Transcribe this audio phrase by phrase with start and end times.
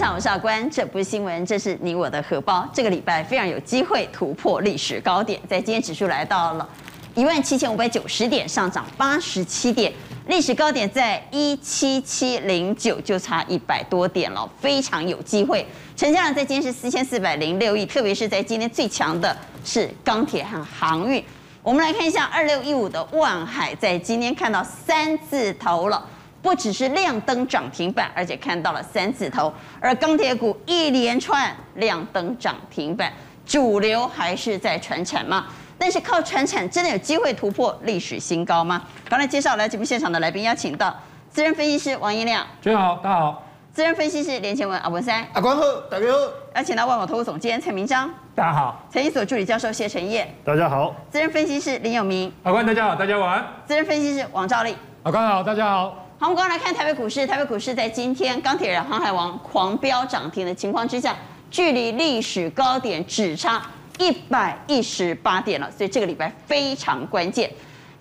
[0.00, 2.66] 上，我是阿关，这不是新闻，这是你我的荷包。
[2.72, 6.66] 这个礼拜非常有机会突破历史高点，在今天指数来到了
[7.14, 9.92] 一万七千五百九十点，上涨八十七点，
[10.26, 15.66] 历史高点在一七七零九，就差一百多点了，非常有机会。
[15.94, 19.36] 成交量在今天是四千四百零六亿，特别是在今天最强的
[19.66, 21.22] 是钢铁和航运。
[21.62, 26.02] 我们来看一下二六一五的万海，在今天看到三字头了。
[26.42, 33.12] 不只是亮灯涨停板，而且看到了三字头，而钢铁股一连串亮灯涨停板，
[33.46, 35.46] 主流还是在传产吗？
[35.78, 38.82] 但是靠传产真的有机会突破历史新高吗？
[39.08, 40.94] 刚才介绍来节目现场的来宾，邀请到
[41.30, 46.18] 资深分析师王一亮，大家好，大家好；资深分析师连前文阿文三，阿关好，大家好；
[46.56, 56.09] 邀请到万宝投资总监蔡明章，大家好；财经所助理教授谢晨彦，大家好；资深分析师林有明，阿关大家好，大家晚安；资深分析师王兆力，阿关好，大家好。
[56.22, 57.26] 好，我们刚来看台北股市。
[57.26, 61.16] 台北股市在今天钢铁人航海王狂飙涨停的情况之下，
[61.50, 63.62] 距离历史高点只差
[63.98, 67.50] 一百一十八点了，所以这个礼拜非常关键。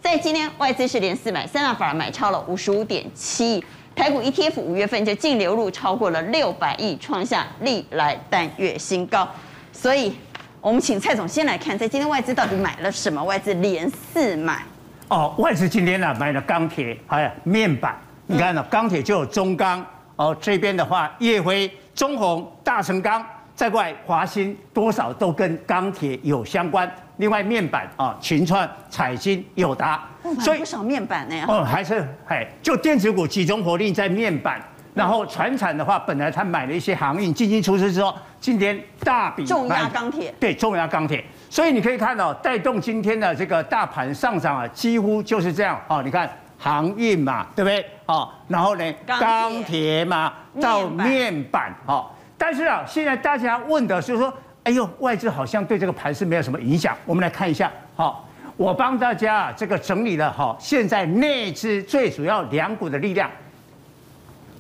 [0.02, 3.64] 在今天外资是连四买，三大法人买超了五十五点七亿，
[3.96, 9.26] 台股 ETF 五月份就净流入超过了六百亿，创下历来单月新高。
[9.72, 10.14] 所以，
[10.60, 13.24] 我们请蔡总先来看，在今天外资到底买了什么？
[13.24, 14.62] 外资连四买
[15.08, 17.96] 哦，外资今天呢买了钢铁还有面板。
[18.32, 19.84] 你看呢，钢铁就有中钢
[20.16, 26.88] 哦，这边的话，烨辉、中红、大成钢，再过来华新，多少都跟钢铁有相关。
[27.18, 30.08] 另外面板啊，群创、彩晶、友达，
[30.42, 31.44] 所以不少面板呢。
[31.48, 34.62] 哦，还是哎，就电子股集中火力在面板，
[34.94, 46.30] 然后传产的话，本来他买了一些航运进进出出之后，今天大笔重压钢铁，对，重压钢铁，所以你可以看到带动今天的这个大盘上涨啊，几乎就是这样哦，你看。
[46.62, 47.86] 航运嘛，对不对？
[48.06, 52.06] 哦，然后呢，钢铁嘛，到面板，哦，
[52.38, 54.32] 但是啊，现在大家问的是说，
[54.64, 56.94] 哎呦，外资好像对这个盘是没有什么影响。
[57.06, 58.28] 我们来看一下，好，
[58.58, 63.32] 我帮大家啊这个整理了哈，现在内资最主要两股的力量，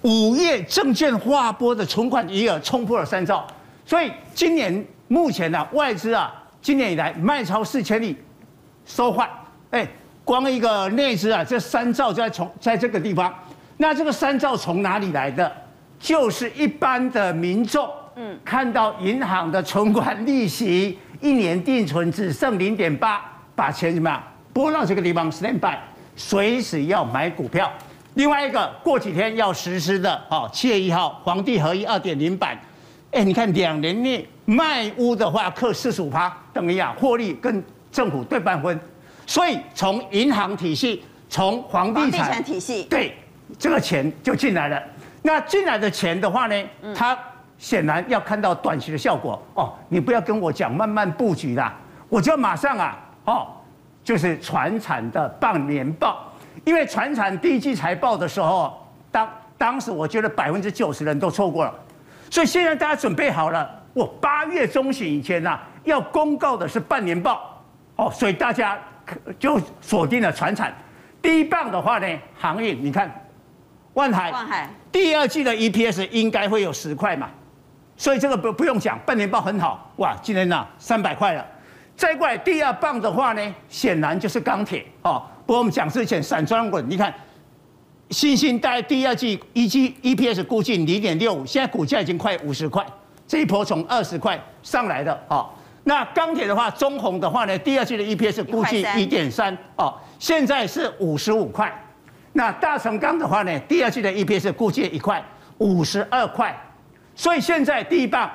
[0.03, 3.45] 五月证券划拨的存款余额冲破了三兆，
[3.85, 8.15] 所以今年目前呢，外资啊，今年以来卖超四千亿，
[8.85, 9.29] 收坏，
[9.71, 9.85] 哎。
[10.29, 13.33] 光一个内资啊，这三兆就在从在这个地方，
[13.77, 15.51] 那这个三兆从哪里来的？
[15.99, 23.19] 就是一般的民众，嗯，看到银行的存款利息一年定存只剩零点八，
[23.55, 24.21] 把钱怎么样
[24.53, 25.75] 拨到这个地方 stand by，
[26.15, 27.67] 随时要买股票。
[28.13, 32.55] 另外一个过几天要实施的哦，七月一号皇帝合一二点零版，
[33.09, 38.79] 哎，你看两年内卖屋的话，克四十五趴，等于啊获利跟政府对半分。
[39.29, 43.15] 所以从银行体系，从房地产体系，对
[43.59, 44.81] 这个钱就进来了。
[45.21, 46.55] 那进来的钱的话呢，
[46.95, 47.15] 它
[47.59, 49.71] 显然要看到短期的效果哦。
[49.87, 51.77] 你不要跟我讲慢慢布局啦，
[52.09, 53.47] 我就马上啊，哦，
[54.03, 56.33] 就是传产的半年报，
[56.65, 59.29] 因为传产第一季财报的时候，当
[59.59, 61.73] 当时我觉得百分之九十人都错过了，
[62.31, 67.61] 所以现在大家准备好了，我八月中旬以前啊，要公告的是半年报
[67.95, 68.75] 哦，所以大家。
[69.37, 70.73] 就锁定了船产，
[71.21, 73.09] 第一棒的话呢，航运，你看，
[73.93, 74.69] 万海，万海。
[74.91, 77.29] 第二季的 EPS 应该会有十块嘛，
[77.95, 81.45] 所以这个不不用讲，半年报很好，哇，今天呐三百块了，
[81.95, 84.85] 再过来第二棒的话呢，显然就是钢铁。
[85.03, 85.23] 哦。
[85.45, 87.13] 不过我们讲之前散装股，你看，
[88.11, 92.85] 新兴在第二季一季 EPS 估计零点六五，现在股价已经快五十块，
[93.27, 95.19] 这一波从二十块上来的。
[95.27, 95.49] 哦。
[95.89, 101.73] 那钢铁的话，中红的话呢，第二季的 EPS 估计一点三哦，现在是五十五块。
[102.33, 105.19] 那大成钢的话呢，第二季的 EPS 估计一块
[105.57, 106.55] 五十二块。
[107.15, 108.29] 所以现在第一棒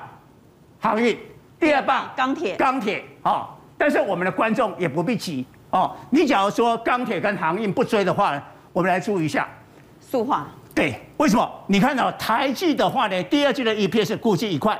[0.80, 1.16] 航运，
[1.60, 3.46] 第二棒钢铁，钢铁哦。
[3.78, 5.94] 但是我们的观众也不必急哦。
[6.10, 8.42] 你假如说钢铁跟航运不追的话，
[8.72, 9.48] 我们来注意一下
[10.00, 10.48] 塑化。
[10.74, 11.48] 对，为什么？
[11.68, 14.76] 你看到台积的话呢，第二季的 EPS 估计一块。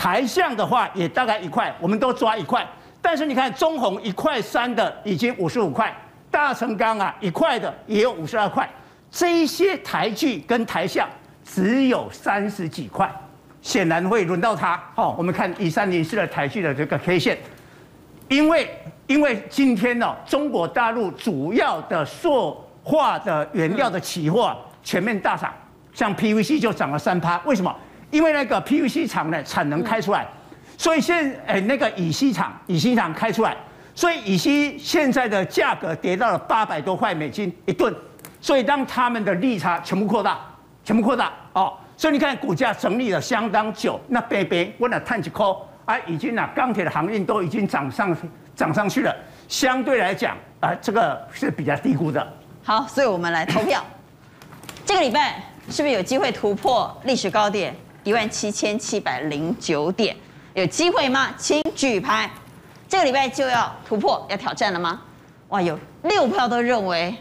[0.00, 2.66] 台橡的话也大概一块，我们都抓一块。
[3.02, 5.94] 但是你看中红一块三的已经五十五块，
[6.30, 8.66] 大成钢啊一块的也有五十二块。
[9.10, 11.06] 这一些台聚跟台橡
[11.44, 13.14] 只有三十几块，
[13.60, 14.82] 显然会轮到它。
[14.94, 17.36] 好，我们看一三零四的台聚的这个 K 线，
[18.28, 18.74] 因为
[19.06, 25.52] 因为今天呢，中国大陆主要的塑化的原料的期货全面大涨，
[25.92, 27.76] 像 PVC 就涨了三趴，为什么？
[28.10, 30.26] 因为那个 PVC 厂的产能开出来，
[30.76, 33.56] 所以现诶那个乙烯厂乙烯厂开出来，
[33.94, 37.94] 所以乙烯现在的价格跌到了八百多块美金一吨，
[38.40, 40.38] 所以当他们的利差全部扩大，
[40.84, 48.16] 全部扩大哦，所以你看股价整理了相当久，那边边我那碳几颗啊，已经啊钢铁的航运都已经涨上
[48.56, 49.14] 涨上去了，
[49.48, 52.26] 相对来讲啊，这个是比较低估的。
[52.62, 53.84] 好，所以我们来投票，
[54.84, 57.74] 这个礼拜是不是有机会突破历史高点
[58.04, 60.16] 一万七千七百零九点？
[60.54, 61.32] 有机会吗？
[61.36, 62.30] 请举牌。
[62.88, 65.00] 这个礼拜就要突破，要挑战了吗？
[65.48, 67.14] 哇，有六票都认为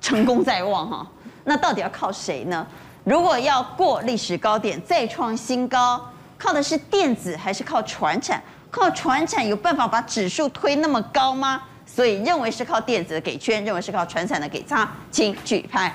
[0.00, 1.06] 成功在望哈。
[1.44, 2.66] 那到底要靠谁呢？
[3.04, 6.00] 如果要过历史高点再创新高，
[6.38, 8.42] 靠的是电子还是靠传产？
[8.70, 11.62] 靠传产有办法把指数推那么高吗？
[11.86, 15.94] 所以认为是靠电子的给圈，认为是靠传产的给叉，请举牌。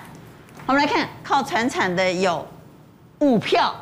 [0.66, 2.48] 我们来看靠传产的有
[3.20, 3.76] 五票，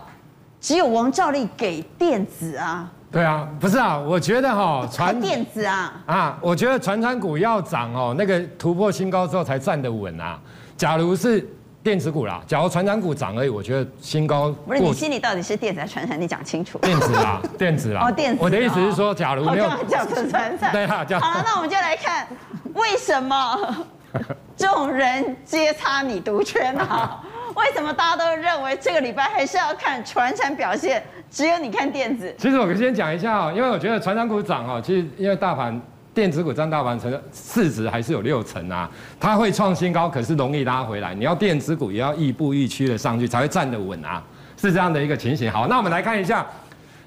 [0.68, 2.92] 只有王兆力给电子啊。
[3.10, 10.38] 对啊，不是啊，我觉得哈，传电子啊，啊，我觉得传产股要涨哦，那个突破新高之后才站得稳啊。
[10.76, 11.40] 假如是
[11.82, 14.52] 电子股啦，假如传产股涨而已，我觉得新高。
[14.66, 16.20] 不是你心里到底是电子还是传产？
[16.20, 16.78] 你讲清楚。
[16.80, 18.06] 电子啦，电子啦。
[18.06, 18.40] 哦，电子。
[18.44, 20.70] 我的意思是说，假如没有讲成传产。
[20.76, 21.18] 对啊，叫。
[21.18, 22.28] 好了，那我们就来看
[22.74, 23.88] 为什么
[24.58, 27.10] 众人皆差你独缺呢？
[27.58, 31.04] 为什么大家都认为这个礼拜还是要看船产表现？
[31.30, 32.34] 只有你看电子。
[32.38, 35.82] 其实我先讲一下哦，因为我觉得船长股涨哦，其实因为大盘
[36.14, 38.90] 电子股占大盘成市值还是有六成啊，
[39.20, 41.16] 它会创新高，可是容易拉回来。
[41.16, 44.22] 你要电子股也要亦步亦趋的上去，才会站得稳啊，
[44.56, 45.52] 是这样的一个情形。
[45.52, 46.46] 好，那我们来看一下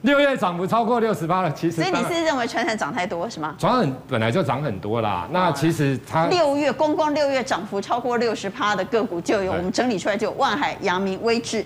[0.02, 1.82] 六月涨幅超过六十八了，其实。
[1.82, 3.54] 所以你是认为船产涨太多是吗？
[3.58, 11.64] 船产本来就涨很多啦，那其实它六月光光六月涨幅超过六十趴的个股就有，我们整理出来就有万海、阳明、威智、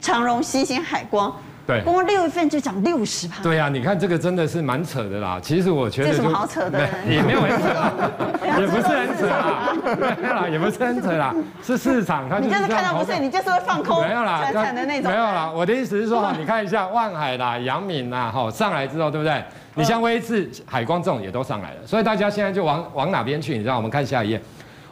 [0.00, 1.34] 长荣、新兴、海光。
[1.66, 3.42] 对，光六月份就涨六十趴。
[3.42, 5.38] 对呀、啊，你看这个真的是蛮扯的啦。
[5.42, 6.78] 其实我觉得这什么好扯的？
[7.08, 7.68] 也没有很扯，
[8.60, 9.72] 也不是很扯啦，
[10.20, 12.38] 没有啦，也不是很扯啦，是市场它。
[12.38, 14.06] 你就是看到不是，你就是会放空。
[14.06, 15.10] 没有啦，传产的那种。
[15.10, 19.42] 没有啦，我的意思是说，你看一下万海啦、阳明啦，哈，上来之后，对不对？
[19.74, 23.56] 你像威智、海光这种也都上来了，所以大家现在就往往哪边去？
[23.56, 23.76] 你知道？
[23.76, 24.40] 我们看下一页，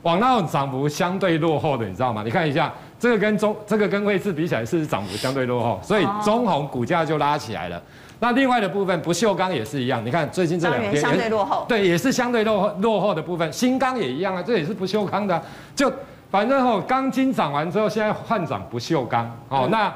[0.01, 2.23] 往那种涨幅相对落后的，你知道吗？
[2.25, 2.73] 你看一下。
[3.03, 7.83] 这个跟中这个跟位置比起来是涨幅相对落后，所以中红股价就拉起来了。
[8.21, 13.53] 那另外的部分不锈钢也是一样，你看最近这两天相对落后，对，也是相对落后落后的部分。
[13.53, 15.43] 新钢也一样啊，这也是不锈钢的。
[15.75, 15.93] 就
[16.31, 19.29] 反正哦，钢筋涨完之后，现在换涨不锈钢。
[19.49, 19.93] 哦，那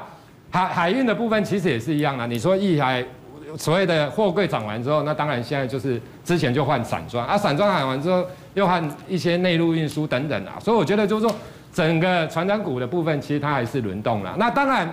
[0.51, 2.25] 海海运的部分其实也是一样啊。
[2.25, 3.01] 你说一海
[3.57, 10.59] 所谓的货柜涨完之后，那当然现在就是之前就换散装啊，散装喊完之后又换一些内陆运输等等啊。
[10.59, 11.33] 所以我觉得就是说。
[11.77, 14.33] 整个船长股的部分，其实它还是轮动了。
[14.39, 14.91] 那当然，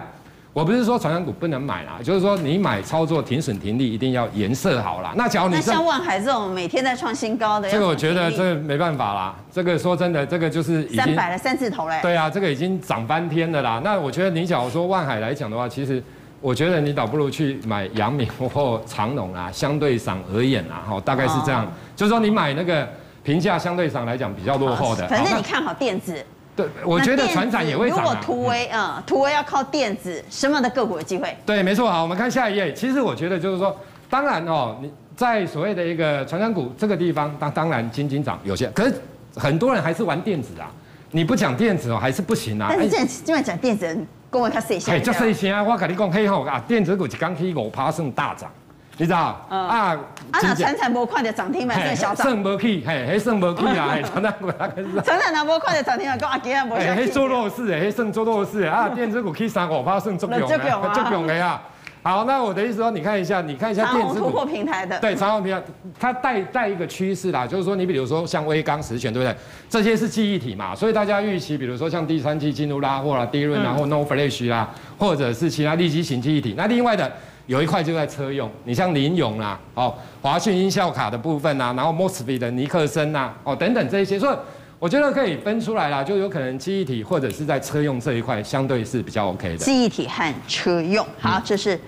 [0.53, 5.15] 我不是说船长股不能买啦，就是说你买操作停损停利一定要颜色好啦。
[5.17, 9.35] 那假如你像万海这种每天在创新高的，这个我觉得这个没办法啦。
[9.51, 11.99] 这个说真的，这个就是已经三百了三字头嘞。
[12.03, 13.81] 对啊，这个已经涨翻天的啦。
[13.83, 16.03] 那我觉得你假如说万海来讲的话，其实
[16.43, 21.67] 我觉得你倒不如去买阳明或长隆啊， 相对上而言啊，哈，大概是这样。
[21.97, 22.87] 就是说你买那个
[23.23, 25.09] 评价相对上来讲比较落后的。
[25.09, 26.23] 反正你看好电子。
[26.57, 27.99] 对，我觉得船长也会涨。
[27.99, 31.37] 如果突围，嗯，突围要靠电子，什么样的个股有机会？
[31.45, 31.91] 对，没错。
[31.91, 32.73] 好，我们看下一页。
[32.73, 33.77] 其实我觉得就是说，
[34.09, 38.95] 当然哦，你在所谓的一个传产股这个地方，当当然仅仅涨有些，可是
[39.35, 40.71] 很多人还是玩电子啊。
[41.11, 42.69] 你不讲电子哦，还是不行啊。
[42.71, 43.97] 但是这今晚讲电子，
[44.31, 44.95] 跟我看谁先？
[44.95, 45.63] 哎，就谁先啊？
[45.63, 48.51] 我跟你讲，嘿吼啊，电子股是刚起五趴算大涨。
[48.97, 49.99] 你知啊，啊
[50.33, 55.01] 那传产无看到涨停板算小涨，算无去，嘿，嘿算无去啊， 嘿，传产股那个是。
[55.03, 56.75] 传产哪无看到涨停板，讲阿杰啊无。
[56.75, 60.47] 嘿，做弱势诶，嘿算做弱势诶，啊，电子股起三五趴算足强啊，
[60.95, 61.61] 足强的呀。
[62.05, 64.27] 好，那我的意思说，你看一下，你看一下电子股。
[64.27, 64.97] 突破平台的。
[65.01, 65.63] 对，长虹平台，
[65.99, 69.35] 它带带一个趋势啦，就是说，你比如说像威刚实权，对不对？
[69.69, 76.55] 这些是记忆体嘛，所以大家预期，比如说像第三季进入拉货啦，低润然后 NOR Flash 啦，或者是其他立基型记忆体。
[76.57, 77.11] 那另外的。
[77.47, 84.37] 有一块就在车用，你像林勇啦，哦，华讯音效卡的部分呐，然后 MOSFET 的尼克森呐，哦，等等这一些，所以
[84.79, 89.57] 我觉得可以分出来啦，就有可能记忆体或者是在车用这一块相对是比较 OK 的。
[89.59, 91.79] 记忆体和车用，好，这是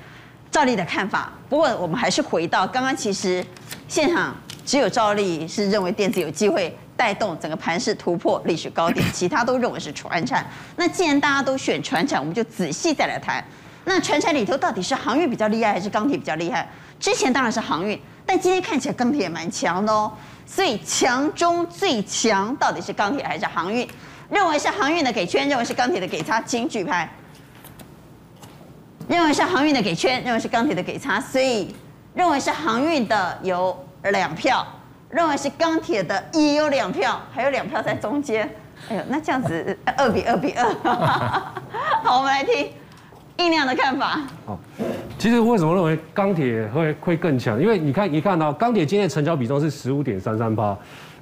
[0.51, 1.33] 赵丽的看法。
[1.49, 3.45] 不过我们还是回到刚刚，其实
[3.89, 4.37] 现场
[4.67, 10.47] 只有赵丽是认为电子有机会带动整个盘势突破历史高点，其他都认为是传产。
[10.77, 13.43] 那既然大家都选传产，我们就仔细再来谈。
[13.89, 16.69] 那传产里头到底是航运比较厉害，还是钢铁比较厉害？
[16.99, 20.13] 之前当然是航运，但今天看起来钢铁也蛮强的哦。
[20.45, 23.89] 所以强中最强到底是钢铁还是航运？
[24.29, 27.09] 认为是航运的给圈，认为是钢铁的给叉，请举牌。
[29.09, 31.73] 认为是航运的给圈，认为是钢铁的给叉，所以
[32.13, 34.67] 认为是航运的有两票，
[35.11, 38.53] 认为是钢铁的也有两票，还有两票在中间。
[38.91, 40.65] 哎呦，那这样子二比二比二。
[42.03, 42.73] 好，我们来听。
[43.39, 44.21] 胤亮的看法。
[44.47, 44.59] 好，
[45.19, 47.61] 其实为什么认为钢铁会会更强？
[47.61, 50.77] 因为你看，你看到钢铁今天的成交比重是十五点三三趴。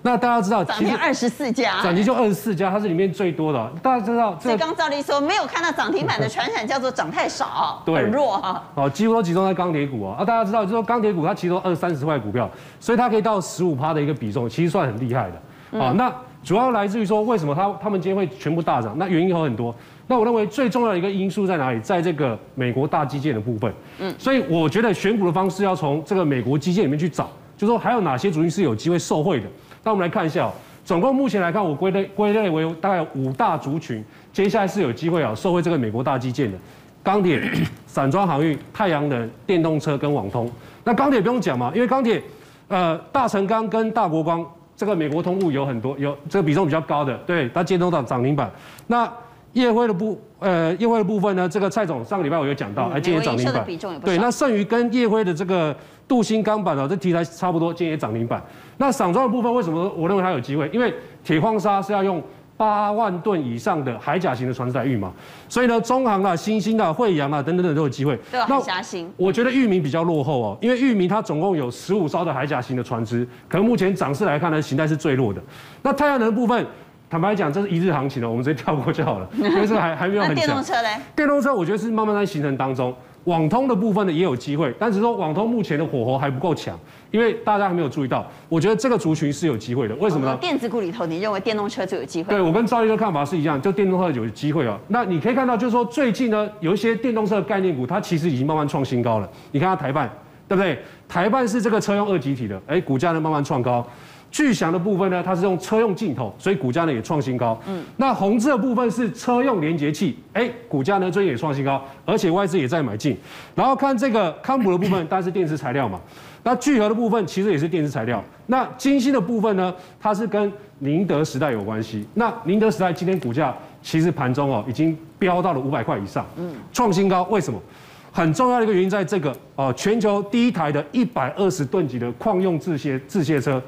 [0.07, 3.73] 那大家知道，涨停二十四家，涨停就二十四家，它是里面最多的。
[3.83, 8.63] 大家知道，所以刚赵力说没有看到涨停板的传产叫做涨太少，对，很弱哈。
[8.75, 10.17] 好，几乎都集中在钢铁股啊。
[10.19, 15.41] 啊，大家知道，就是说钢铁股它其实都二三十块股票，所以它可以到十五趴的一个比重，其实算很厉害的。
[15.79, 16.13] 好，那
[16.43, 18.95] 主要来自于说，为什么它他们今天会全部大涨？
[18.99, 19.75] 那原因有很多。
[20.07, 21.81] 那我认为最重要的一个因素在哪里？
[21.81, 23.73] 在这个美国大基建的部分。
[23.99, 29.47] 嗯，所以我觉得选股的方式要从这个美国基建里面去找，就是说还有哪些族群是有机会受惠的。
[29.83, 30.51] 那我们来看一下。
[30.85, 34.05] 总共目前来看，我归类归类为大概有五大族群，
[34.35, 36.59] 接下来是有机会啊，受惠这个美国大基建的
[37.03, 37.43] 钢铁、
[37.89, 40.47] 散装航运、太阳能、电动车跟网通。
[40.85, 42.23] 那钢铁不用讲嘛，因为钢铁，
[42.69, 48.51] 呃，大成钢跟大国光这个美国通路有很多，有这个比重比较高的，对，它接通到涨停板。
[48.87, 49.11] 那
[49.53, 53.65] 夜辉的部，呃，夜辉的部分呢，这个蔡总上个礼拜我有讲到，还今天涨停板。
[54.01, 55.75] 对，那剩余跟夜辉的这个
[56.09, 58.43] 镀锌钢板哦，这题材差不多，今天也涨停板。
[58.79, 60.69] 那散装的部分为什么我认为它有机会？
[60.73, 62.21] 因为铁矿砂是要用
[62.57, 65.13] 八万吨以上的海甲型的船只来运嘛，
[65.49, 68.17] 所以呢，中航啊、新兴啊、惠阳啊等等等都有机会。
[68.31, 69.13] 对，海峡型。
[69.17, 75.43] 我觉得域名比较落后哦，因为域名它总共有十五艘的海甲型的船只，可能目前涨势来看呢，形态是最弱的。
[75.83, 76.65] 那太阳能的部分，
[77.11, 80.37] 坦白讲，这是一日行情了，我们直接跳过就好了， 因为这个还还没有很强。
[80.37, 80.89] 电动车嘞？
[81.17, 82.95] 电动车我觉得是慢慢在形成当中。
[83.25, 86.79] 网通的部分呢也有机会，但是说网通目前的火候还不够强，
[87.11, 88.27] 因为大家还没有注意到。
[88.49, 90.37] 我觉得这个族群是有机会的，为什么呢？
[90.41, 92.31] 电子股里头，你认为电动车就有机会？
[92.31, 94.79] 对，我跟赵毅的看法是一样，就电动车有机会啊。
[94.89, 99.29] 那你可以看到，就是说最近呢，有一些电动车的概念股，它其实已经慢慢创新高了。
[99.53, 100.11] 你看它台办，
[100.47, 100.79] 对不对？
[101.09, 103.87] 台办是这个车用二级体的，哎，股价呢慢慢创高。
[104.35, 107.57] 巨祥的部分呢，它是用车用镜头，所以股价呢也创新高。
[107.69, 113.17] 嗯，那宏致的部分是车用连接器，哎，股价呢最近也创新高，而且外资也在买进。
[113.55, 116.01] 然后看这个康普的部分，当然是电池材料嘛。
[116.43, 118.21] 那聚合的部分其实也是电池材料。
[118.47, 122.05] 那金星的部分呢，它是跟宁德时代有关系。
[122.15, 127.23] 那宁德时代今天股价其实盘中哦已经飙到了五百块以上，嗯，创新高。
[127.31, 127.63] 为什么？
[128.11, 133.63] 很重要的一个原因在这个哦，全球第一台的一百二十吨级的矿用自卸自卸车。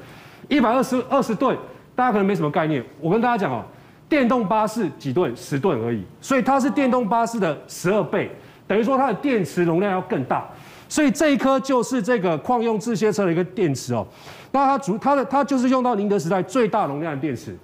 [0.49, 1.57] 一百二十二十吨，
[1.95, 2.85] 大家可能没什么概念。
[3.01, 3.65] 我跟大家讲哦，
[4.09, 5.35] 电动巴士几吨？
[5.37, 8.31] 十吨而已，所以它是电动巴士的十二倍，
[8.67, 10.47] 等于说它的电池容量要更大。
[10.89, 14.07] 所以这一颗就是这个矿用自卸车的一个电池哦。
[14.53, 17.57] 那它主它的它就是用到宁德时代最大容量的电池。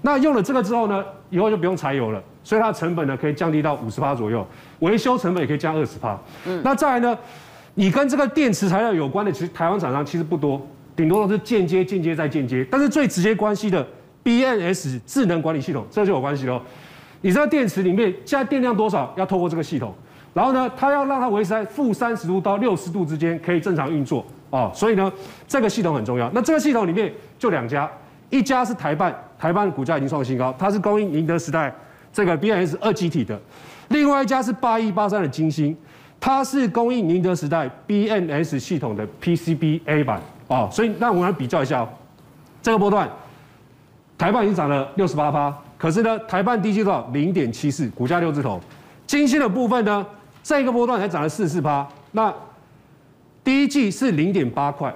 [0.00, 4.46] 那用了这个之后呢，以后就不用柴油了，所以它的成本呢可以降低到五十趴左右，
[4.78, 6.18] 维修成本也可以降二十趴。
[6.46, 7.18] 嗯，那再来呢，
[7.74, 10.66] 你跟这个电池材料有关的，其实台湾厂商其实不多。
[10.94, 13.86] 顶多都是间接、间接再间接，但是最直接关系的
[14.22, 16.60] BNS 智能管理系统，这就有关系喽。
[17.22, 19.12] 你知道电池里面现在电量多少？
[19.16, 19.94] 要透过这个系统，
[20.32, 24.70] 然后呢，它要让它维持在负三十度到六十度之间，可以正常运作哦。
[24.74, 25.12] 所以呢，
[25.46, 26.30] 这个系统很重要。
[26.34, 27.90] 那这个系统里面就两家，
[28.30, 31.74] 一家是台半，台半股价已经创新高，它是供应宁德时代
[32.12, 33.36] 这个 BNS 二极体的；
[33.88, 35.76] 另外一家是八一八三的金星，
[36.18, 40.20] 它是供应宁德时代 BNS 系统的 PCBA 版。
[40.50, 41.88] 哦，所以那我们来比较一下哦，
[42.60, 43.08] 这个波段，
[44.18, 47.08] 台半已经涨了六十八趴，可是呢，台半第一季多少？
[47.12, 48.60] 零点七四，股价六字头。
[49.06, 50.04] 金星的部分呢，
[50.42, 52.34] 这个波段才涨了四十四趴，那
[53.44, 54.92] 第一季是零点八块，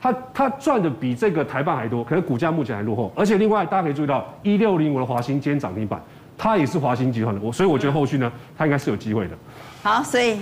[0.00, 3.12] 它它赚的比这个台半还多，可是股价目前还落后。
[3.14, 6.02] 而且另外大家可以注意到，一六零五的华新今天涨停板，
[6.38, 9.36] 它也是华新集团的，我所以我觉得后续呢，它应该是有机会的。
[9.82, 10.38] 好，所以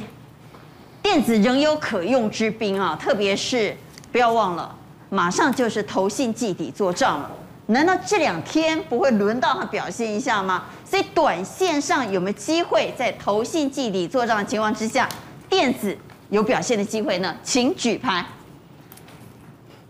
[1.03, 3.77] 电子仍有可用之兵啊，特别是。
[4.13, 4.73] 不要忘了，
[5.09, 7.31] 马上就是投信季底做账了。
[7.67, 10.65] 难道这两天不会轮到他表现一下吗？
[10.85, 15.09] 所以短线上有没有机会在投信季底做账的情况之下，
[15.49, 15.97] 电子
[16.29, 17.35] 有表现的机会呢？
[17.43, 18.23] 请举牌。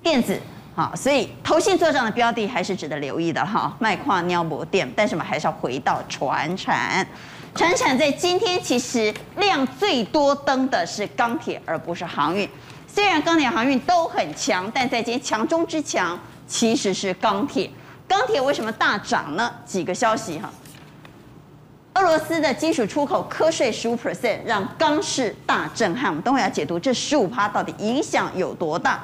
[0.02, 0.38] 电子
[0.76, 3.74] 好，所以投信做账的标的还是值得留意的哈。
[3.80, 7.04] 卖矿、尿膜电，但是我们还是要回到船产。
[7.54, 12.48] 船产在今天其实量最多登的是钢铁，而不是航运。
[12.94, 17.70] 虽然钢铁、航运都很强，但在今天强中之强其实是钢铁。
[18.06, 19.50] 钢铁为什么大涨呢？
[19.64, 20.50] 几个消息哈。
[21.94, 26.10] 俄罗斯的金属出口课税十五 percent，让钢市大震撼。
[26.10, 29.02] 我们等会要解读这十五趴到底影响有多大。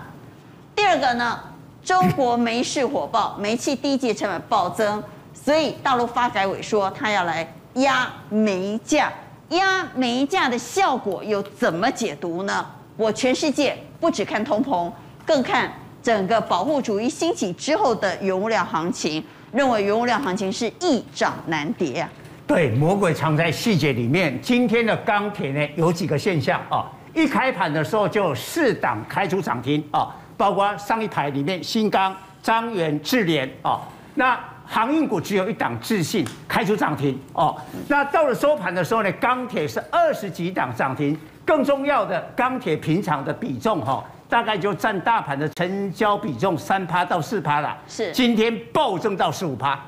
[0.76, 1.40] 第二个呢，
[1.83, 5.02] 中国煤市火爆，煤气第一季成本暴增，
[5.33, 9.11] 所以大陆发改委说他要来压煤价。
[9.49, 12.66] 压煤价的效果又怎么解读呢？
[12.99, 14.90] 我全世界不只看通膨，
[15.25, 22.11] 更看整个保护主义兴起之后的原物料行情，认为原物料行情是易涨难跌啊。
[22.45, 24.37] 对，魔鬼藏在细节里面。
[24.43, 26.90] 今天的钢铁呢，有几个现象啊？
[27.14, 32.12] 一开盘的时候就四档开出涨停啊，包括上一排里面新钢、
[32.43, 33.81] 张元、智联啊。
[34.17, 34.37] 那
[34.69, 37.57] 航运股只有一档智信开出涨停哦。
[37.89, 41.19] 那到了收盘的时候呢，钢铁是二十几档涨停。
[41.45, 47.75] 更重要的，钢铁平常的比重哈，大概就占大盘的成交比重三趴到四趴了。
[47.89, 49.81] 是，今天暴增到十五趴。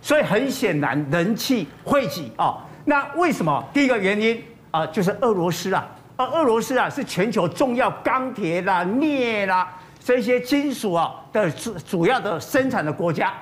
[0.00, 2.56] 所以很显然人气汇集哦，
[2.86, 3.62] 那为什么？
[3.74, 9.68] 第一个原因啊，就是俄罗斯啊，而俄罗斯啊是全球重要钢铁啦、镍啦
[10.02, 13.34] 这些金属啊的主主要的生产的国家。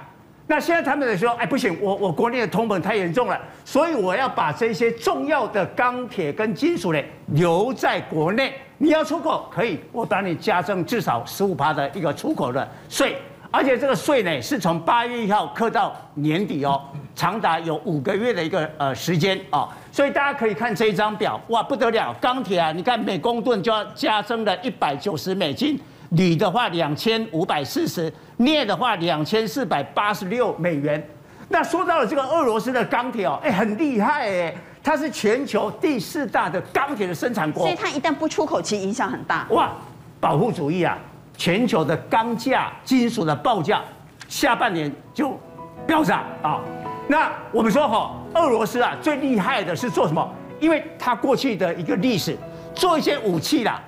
[0.47, 8.53] 那现在他们说，哎，不行，我我国内的通膨太严重了，所以我要把这些重要的钢铁跟金属呢留在国内。
[8.77, 13.17] 你要出口可以，我帮你加征至少十五趴的一个出口的税。
[13.51, 16.83] 而且这个税呢，是从八月一号课到年底哦，
[17.15, 25.79] 长达有五个月的一个呃时间啊，所以大家可以看这一张表，哇，不得了，钢铁啊，你看每公吨就要加征了一百九十美金，
[26.17, 31.03] 铝的话两千五百四十，镍的话两千四百八十六美元。
[31.49, 39.47] 那说到了这个俄罗斯的钢铁哦，哎，很厉害哎，它是全球第四大的钢铁的生产国，所以它一旦不出口，其实影响很大。
[39.51, 39.73] 哇，
[40.19, 40.97] 保护主义啊！
[41.37, 43.83] 全球的钢价、金属的报价，
[44.29, 45.39] 下半年就
[45.87, 46.61] 飙涨啊！
[47.09, 50.33] 那我们说哈，俄罗斯啊最厉害的是做什么？
[50.61, 52.37] 因为它过去的一个历史，
[52.75, 53.83] 做一些武器啦，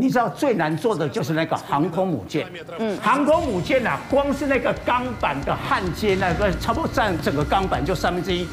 [0.00, 2.46] 你知道最难做的就是那个航空母舰。
[2.78, 8.46] 嗯，航空母舰啊，光是那个钢板的焊接，那个差不多占整个钢板就三分之一。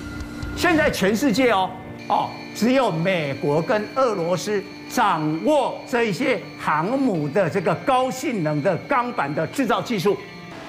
[0.57, 1.69] 现在全世界哦
[2.09, 4.61] 哦，只有美国跟俄罗斯。
[4.87, 10.15] 掌握这一些航母的这个高性能的钢板的制造技术，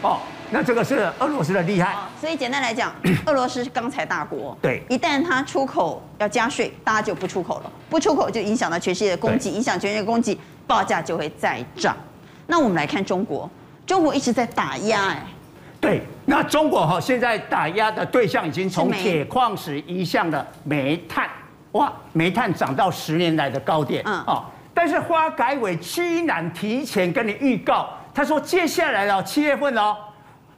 [0.02, 0.18] 哦，
[0.50, 1.94] 那这个是俄罗斯的厉害。
[2.18, 2.92] 所以简单来讲，
[3.26, 10.36] 俄罗斯是钢材大国，对，一旦它出口要加税，大家就不出口了，不出口就影响到全世界的供给，影响全世界供给，
[10.66, 11.96] 报价就会再涨。
[12.46, 13.48] 那我们来看中国，
[13.86, 15.22] 中国一直在打压，哎，
[15.80, 21.28] 对，那中国哈现在打压的对象已经从铁矿石移向了煤炭。
[21.72, 29.94] 哇，煤炭涨到十年来的高点，嗯，哦，但是发改委居然提前跟你预告，他说接下来哦，七月份哦，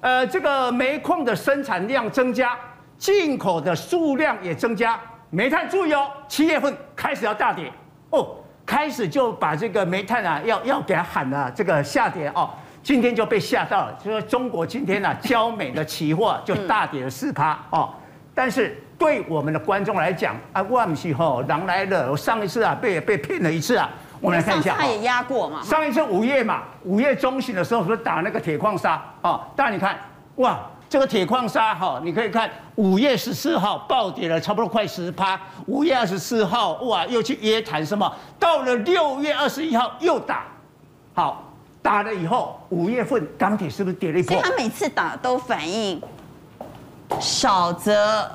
[0.00, 2.56] 呃，这个煤矿的生产量增加，
[2.98, 7.72] 进口的数量也增加，煤炭注意哦，七月份开始要大跌。
[8.10, 8.36] 哦，
[8.68, 12.50] 开始就把这个煤炭啊要要给它喊了这个下跌哦，
[12.82, 17.88] 今天就被吓到了，就说中国今天啊焦煤的期货就大跌了四趴哦，
[18.34, 18.76] 但是。
[18.98, 22.10] 对我们的观众来讲啊，万不是吼狼来了。
[22.10, 23.88] 我上一次啊被被骗了一次啊，
[24.20, 24.74] 我们来看一下。
[24.76, 25.62] 他也压过嘛。
[25.62, 29.46] 上一次五月嘛，五月中旬的时候不是打那个铁矿砂啊？
[29.54, 29.96] 大家你看，
[30.38, 38.10] 哇，这个铁矿砂哈，你可以看五月十四号暴跌了差不多快十趴，五月二十四号哇又去约谈什么？
[38.38, 40.46] 到了六月二十一号又打，
[41.14, 41.44] 好
[41.82, 44.36] 打了以后，五月份钢铁是不是跌了一波？
[44.36, 46.00] 所以他每次打都反应
[47.20, 48.30] 少则。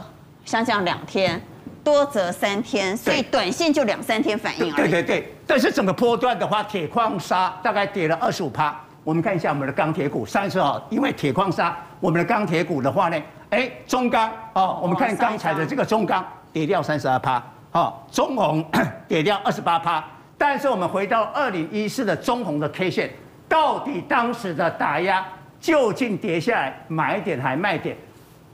[0.46, 1.42] 像这样两天，
[1.86, 4.92] 多则三天，所以短线就两三天反应而已。
[4.92, 8.78] 对对对，但是整个波段的话，铁矿砂大概跌了二十五趴。
[9.04, 18.64] 我们看一下我们的钢铁股，上一次啊，因为铁矿砂，我们的钢铁股的话呢，哎，中钢哦，我们看刚才的这个中钢跌掉三十二趴，哦，中红
[19.08, 20.04] 跌掉二十八趴。
[20.38, 23.12] 但是我们回到二零一四的中红的 K 线，
[23.48, 25.26] 到底当时的打压
[25.60, 27.96] 究竟跌下来买点还卖点？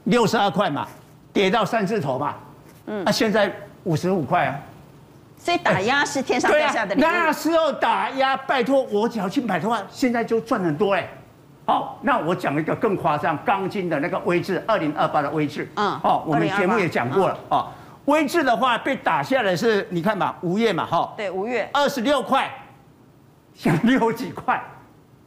[0.04, 0.86] 六十二块嘛。
[1.32, 2.34] 跌到三字头嘛，
[2.86, 3.52] 嗯，那现在
[3.84, 4.58] 五十五块啊，
[5.42, 7.04] 所以打压是天上掉下的礼物。
[7.04, 11.08] 那时候打压，拜托我只要去买的话，现在就赚很多哎。
[11.64, 17.68] 好，那我讲一个更夸张，钢筋的那个威智，二零二八的威智，嗯，好，我们节目也讲过了啊。
[18.04, 22.50] 威智的话被打下来是，你看嘛，五月嘛，哈，对，五月二十六块，
[23.54, 24.62] 像六几块，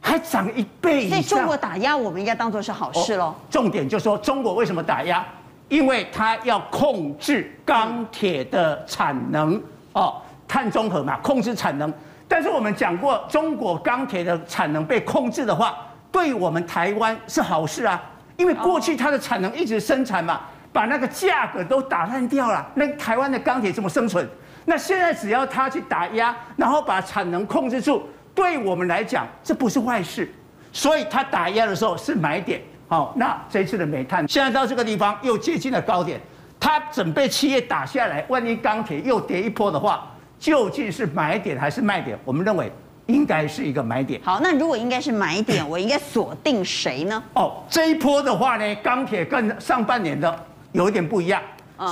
[0.00, 1.10] 还涨一倍以上。
[1.10, 3.34] 所以中国打压，我们应该当做是好事喽。
[3.50, 5.24] 重点就是说，中国为什么打压？
[5.70, 9.60] 因为它要控制钢铁的产能
[9.94, 11.92] 哦，碳中和嘛，控制产能。
[12.28, 15.76] 但是我们讲过，中国钢铁的产能被控制的话，
[16.12, 18.00] 对我们台湾是好事啊。
[18.36, 20.40] 因为过去它的产能一直生产嘛，
[20.72, 24.28] 把那个价格都打烂掉了，那台湾的钢铁怎么生存？
[24.64, 28.02] 那现在只要它去打压，然后把产能控制住，
[28.34, 30.28] 对我们来讲这不是坏事。
[30.72, 32.60] 所以它打压的时候是买点。
[32.88, 36.20] 好，那这次的煤炭现在到这个地方又接近了高点，
[36.64, 42.18] 它准备七月打下来，万一钢铁又跌一波的话，究竟是买点还是卖点？
[42.24, 42.72] 我们认为
[43.04, 44.18] 应该是一个买点。
[44.24, 47.22] 好，那如果应该是买点，我应该锁定谁呢？
[47.36, 50.34] 哦，这一波的话呢，钢铁跟上半年的
[50.72, 51.42] 有一点不一样。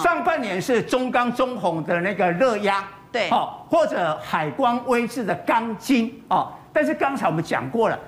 [0.03, 2.83] 上半年是中钢、中红的那个热压，
[3.13, 7.99] 对，好，或者海光威智的钢筋，哦，但是刚才我们讲过了，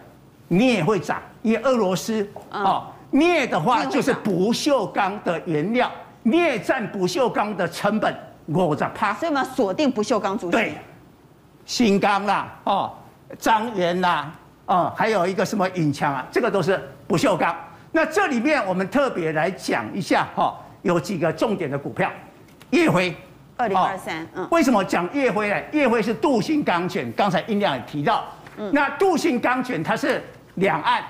[0.48, 5.90] 镍会涨，因为俄罗斯，哦，镍的话就是不锈钢的原料，
[6.24, 8.14] 镍占不锈钢的成本
[8.46, 10.58] 五十趴，所以我们要锁定不锈钢族群。
[10.58, 10.74] 对，
[11.64, 12.92] 新钢啦，哦，
[13.38, 14.32] 张元啦，
[14.66, 17.54] 哦，还有一个什么引强啊，这个都是不锈钢。
[17.92, 22.10] 那这里面我们特别来讲一下哈，有几个重点的股票，
[22.70, 23.14] 夜辉，
[23.56, 25.56] 二零二三，嗯，为什么讲夜辉呢？
[25.72, 28.24] 夜辉是镀锌钢卷，刚才音量也提到，
[28.56, 30.22] 嗯，那镀锌钢卷它是
[30.56, 31.02] 两岸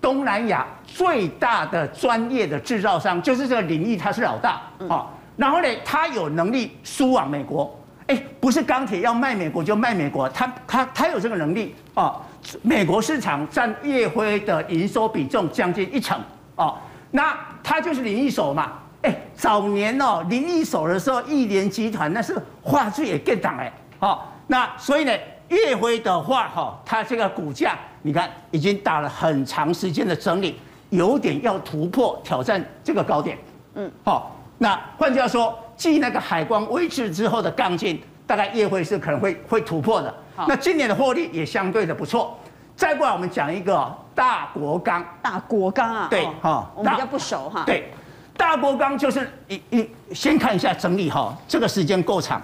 [0.00, 12.20] 东南亚最大的专业的制造商，就是这个领域他是老大，啊，然后呢，他有能力输往美国，哎，不是钢铁要卖美国就卖美国，他他他有这个能力啊。
[12.60, 16.20] 美国市场占烨辉的营收比重将近一成
[16.56, 16.76] 哦，
[17.12, 25.12] 那他就是林义守嘛，哎，早年哦林一手的时候，亿联集团那是话剧也更涨哎，好，那所以呢，
[25.50, 30.58] 烨辉的话哈，它这个股价你看已经打了很长时间的整理，
[30.92, 33.38] 有点要突破挑战这个高点，
[33.76, 40.14] 嗯，好，那换句话说，继那个海光威智之后的杠劲，大概也会是可能会会突破的。
[40.46, 42.38] 那今年的获利也相对的不错。
[42.76, 45.02] 再过来，我们讲一个大国钢。
[45.22, 47.62] 大国钢啊，对哈，我们比较不熟哈。
[47.64, 47.90] 对，
[48.36, 52.42] 大国钢就是一一先看一下整理哈，这个时间够长，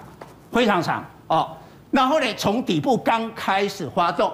[0.50, 1.50] 非常长哦。
[1.90, 4.32] 然后呢，从底部刚开始发动。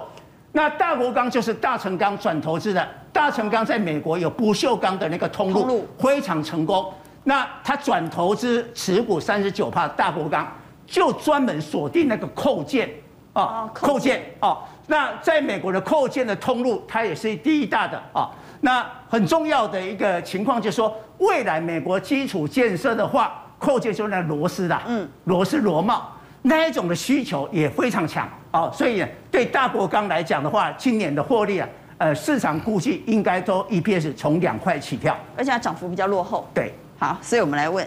[0.52, 6.92] 那大国钢就是大成钢转投资的，大成钢在美国有不锈钢的那个通路，非常成功。
[7.22, 10.46] 那他转投资持股三十九帕，大国钢
[10.84, 12.90] 就专门锁定那个扣件。
[13.32, 18.30] 啊，扣件啊，那在美国的扣件的通路，它也是第一大的啊。
[18.60, 28.70] 那很重要的一个情况就是说，未来美国基础建设的话，扣件就是那螺丝的，嗯，螺丝螺帽那一种的需求也非常强啊。
[28.72, 36.48] 所以对大国钢来讲的话，今年的获利啊，呃，市场估计应该都 EPS 从两块起跳，而且它涨幅比较落后。
[36.52, 37.86] 对，好，所以我们来问，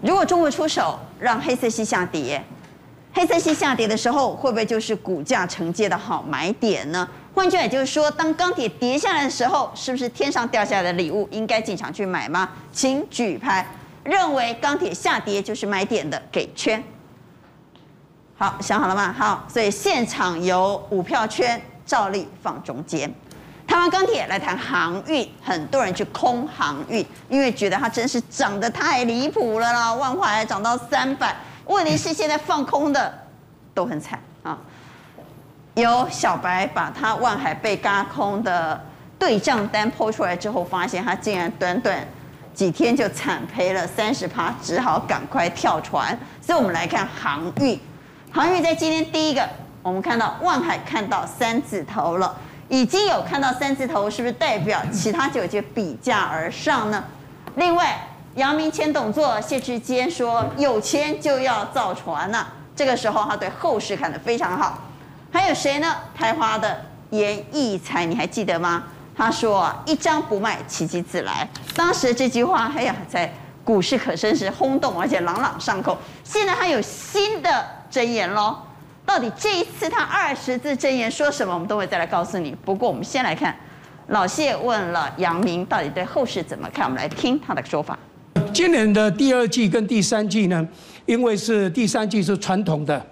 [0.00, 2.42] 如果中国出手让黑色系下跌？
[3.12, 7.08] 黑色系下跌的时候，会不会就是股价承接的好买点呢？
[7.34, 12.48] 换句话也就是说，当钢铁跌下来的时候，是不是天上掉下来的礼物，应该进场去买吗？
[12.72, 13.66] 请举牌，
[14.04, 16.80] 认为钢铁下跌就是买点的，给圈。
[18.36, 19.12] 好，想好了吗？
[19.12, 21.60] 好，所以现场有五票圈，
[21.90, 23.12] 照例放中间。
[23.66, 31.34] 谈完钢铁，来谈航运，很多人去空航运，因为觉得它真是涨得太离谱了啦，万华还涨到三百。
[31.66, 33.12] 问题是现在放空的
[33.74, 34.56] 都很惨啊！
[35.74, 38.80] 有小白把他万海被轧空的
[39.18, 42.06] 对账单抛出来之后，发现他竟然短短
[42.54, 46.16] 几天就惨赔了三十趴，只好赶快跳船。
[46.40, 47.80] 所以我们来看航运，
[48.30, 49.48] 航运在今天第一个，
[49.82, 52.36] 我们看到万海看到三字头了，
[52.68, 55.40] 已经有看到三字头，是不是代表其他就
[55.74, 57.04] 比价而上呢？
[57.56, 58.06] 另外。
[58.36, 64.78] 阳明前董座谢志坚说：“有钱就要造船呐、”这个时候，他对后市看得非常好。
[65.32, 65.96] 还有谁呢？
[66.16, 68.84] 台华的严义才，你还记得吗？
[69.16, 75.98] 他说：“一张不卖，奇迹自来。”当时这句话，哎呀，在股市可真是轰动，而且朗朗上口。
[76.22, 78.56] 现在他有新的箴言喽。
[79.12, 81.52] 到底这一次他二十字真言说什么？
[81.52, 82.54] 我们都会再来告诉你。
[82.64, 83.52] 不过，我们先来看
[84.06, 86.84] 老谢问了杨明，到底对后市怎么看？
[86.84, 87.98] 我们来听他的说法。
[88.54, 90.64] 今年的第二季跟第三季呢，
[91.06, 93.04] 因为是第三季是传统的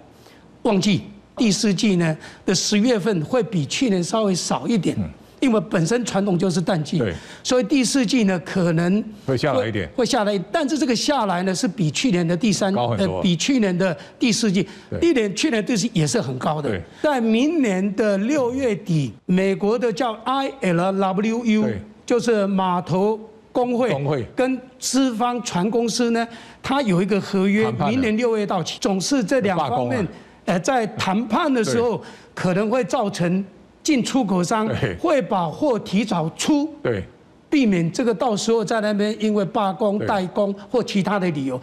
[0.61, 1.03] 旺季，
[1.35, 4.95] 第四季呢的十月份会比去年稍微少一点，
[5.39, 14.67] 因为本身传统就是淡季，对，所以第四季呢可能会下来一点，会下来，但是这个下来呢是比去年的第三呃比去年的第四季，
[15.01, 21.73] 一年去年第四也是很高的，在明年的六月底，美国的叫 ILWU，
[22.05, 23.19] 就是码头。
[23.51, 26.25] 工会跟资方船公司呢，
[26.61, 28.77] 它有一个合约，明年六月到期。
[28.79, 30.07] 总是这两方面，
[30.45, 31.99] 呃，在谈判的时候，
[32.35, 33.43] 可能会造成
[33.89, 37.03] 进出口商会把货提早出，对，
[37.49, 41.59] 避免这个到时候在那边因为罢工、代工或其他的理由。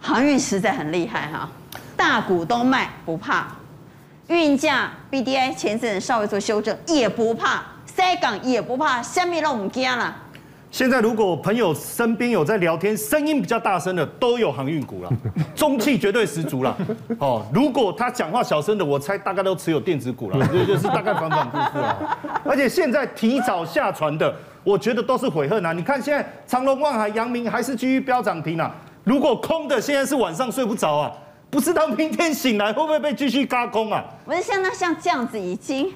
[0.00, 1.48] 航运实在很厉害哈，
[1.96, 3.56] 大股东卖不怕，
[4.26, 10.23] 运价 BDI 前阵稍微做修正也不怕，塞港也不怕，下面让我们惊了。
[10.74, 15.10] 现在如果朋友身边有在聊天，声音比较大声的，都有航运股了，
[15.54, 16.76] 中气绝对十足了。
[17.20, 22.18] 哦，如果他讲话小声的，我猜大概都持有电子股了，就 就是大概反反复复了。
[22.44, 24.34] 而且现在提早下船的，
[24.64, 25.72] 我觉得都是悔恨啊！
[25.72, 28.74] 你看现在长隆、万海、阳明还是继续飙涨停啊。
[29.04, 31.12] 如果空的现在是晚上睡不着啊，
[31.50, 34.04] 不知道明天醒来会不会被继续轧空啊？
[34.24, 35.92] 不是像那像这样子已经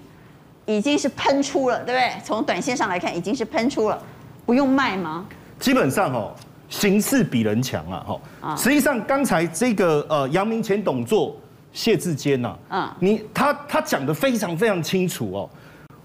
[0.67, 2.13] 已经是喷出了，对不对？
[2.25, 4.01] 从短线上来看已经是喷出了。
[4.49, 5.27] 不用卖吗？
[5.61, 6.35] 基本上哦，
[6.71, 8.03] 形势比人强啊！
[8.41, 11.37] 哈，实际上刚才这个呃，阳明前董座
[11.71, 15.51] 谢志坚呐，嗯，你他他讲的非常非常清楚哦。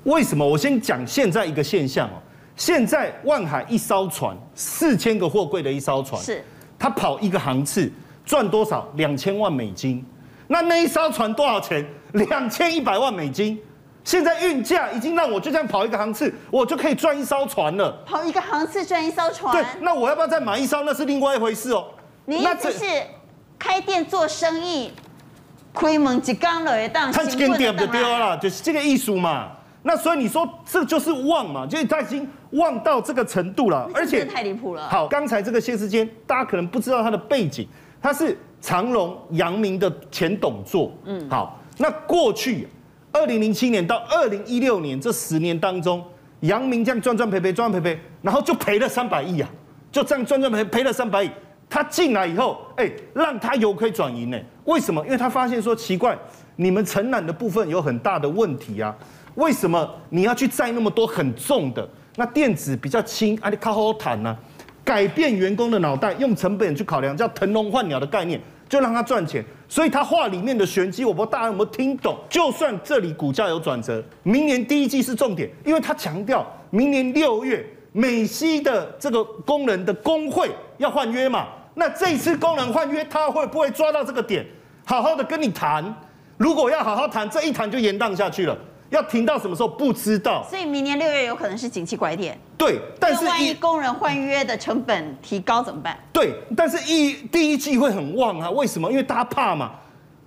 [0.03, 0.45] 为什么？
[0.45, 2.19] 我先讲现在一个现象哦。
[2.57, 6.43] 现在万海一艘船四千个货柜的一艘船，是，
[6.77, 7.89] 他跑一个航次
[8.25, 8.85] 赚多少？
[8.97, 10.05] 两千万美金。
[10.49, 11.87] 那那一艘船多少钱？
[12.11, 13.57] 两千一百万美金。
[14.03, 17.91] 现在运价已经让我就这样跑一个航次，我就可以赚一艘船了。
[18.05, 19.55] 跑一个航次赚一艘船。
[19.55, 20.83] 对，那我要不要再买一艘？
[20.83, 21.85] 那是另外一回事哦。
[22.25, 22.85] 你意思是
[23.57, 24.91] 开店做生意，
[25.73, 29.51] 开门一缸了，当他一根点就丢了，就是这个艺术嘛。
[29.83, 34.89] 那所以你说这就是旺嘛，就是他已经旺到这个程度了，而且太离谱了。
[34.89, 37.65] 好，刚才这个谢世坚，大家可能不知道他的背景，
[38.01, 40.91] 他是长荣、阳明的前董座。
[41.05, 42.67] 嗯，好，那过去。
[43.13, 46.03] 二零零七年到二零一六年这十年当中，
[46.41, 49.47] 杨明这样赚赚赔赔赚赚赔赔，然后就赔了三百亿啊，
[49.91, 51.29] 就这样赚赚赔赔了三百亿。
[51.69, 54.39] 他进来以后，哎，让他由亏转盈呢？
[54.65, 55.03] 为什么？
[55.05, 56.17] 因为他发现说奇怪，
[56.55, 58.95] 你们承揽的部分有很大的问题啊。
[59.35, 61.87] 为什么你要去载那么多很重的？
[62.15, 64.35] 那电子比较轻，啊，你靠好坦呢？
[64.83, 68.41] 改变员工的脑袋，用成本去考量，叫腾笼换鸟的概念。
[68.69, 72.15] 就让他赚钱，所以他话里面的玄机，我不知道大家有没有听懂。
[72.29, 81.47] 就算这里股价有转折，明年第一季是重点，因为他强调明年六月美西的这个工人的工会要换约嘛。
[81.73, 84.45] 那这一次工人换约，他会不会抓到这个点，
[84.85, 85.83] 好好的跟你谈？
[86.37, 88.55] 如果要好好谈，这一谈就延宕下去了。
[88.93, 92.37] 要停到什么时候不知道，所以明年六月有可能是景气拐点。
[92.55, 95.97] 对，但是万一工人换约的成本提高怎么办？
[96.13, 98.89] 对，但是一第一季会很旺啊，为什么？
[98.91, 99.71] 因为大家怕嘛，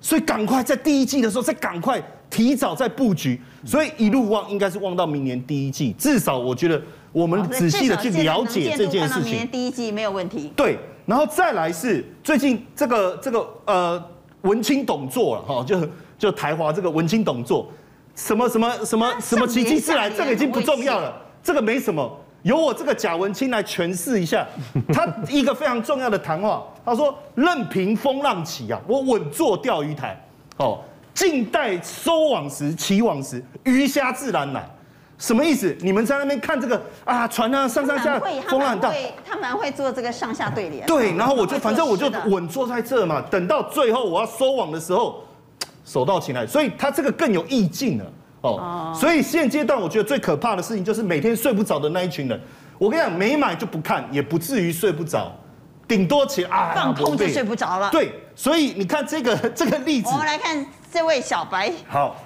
[0.01, 9.23] 所以赶快在第一季的时候再赶快提早再布局，所以一路旺应该是旺到明年第一季，至少我觉得我们仔细的去了解这件事情。
[9.23, 10.53] 明年第一季没有问题。
[10.57, 10.77] 对，
[11.07, 14.05] 然后再来是最近这个这个呃
[14.43, 17.71] 文青董座了哈，就就台华这个文青董座。
[18.17, 22.19] 什么什么什么什么奇迹自来，这个已经不重要了，这个没什么。
[22.43, 24.47] 由我这个贾文清来诠释一下，
[24.93, 26.65] 他一个非常重要的谈话。
[26.85, 30.17] 他说：“任凭风浪起啊，我稳坐钓鱼台。
[30.57, 30.79] 哦，
[31.13, 34.65] 静待收网时起网时，鱼虾自然来。
[35.19, 35.77] 什么意思？
[35.81, 38.93] 你们在那边看这个啊，船啊上上下，风浪大，
[39.29, 40.87] 他蛮会做这个上下对联。
[40.87, 45.23] 对，然后我就反正我就稳坐在这嘛，等到最后我要收网的时候。”
[45.87, 48.05] 手到擒来，所以他这个更有意境了
[48.43, 48.93] 哦。
[48.95, 52.39] 所以现阶段我觉得最可怕的事情就是每天睡不着的那一群人。
[52.77, 55.33] 我跟你讲，没买就不看，也不至于睡不着，
[55.89, 57.89] 顶多起啊放空就睡不着了。
[57.91, 61.73] 对，所以你看这个这个例子，我们来看这位小白。
[61.89, 62.17] 好，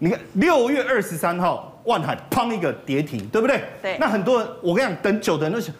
[0.00, 3.62] 你看六月二十三号，万海砰一个跌停，对不对？
[3.80, 3.96] 对。
[4.00, 5.70] 那很多人，我跟你讲，等久的那些，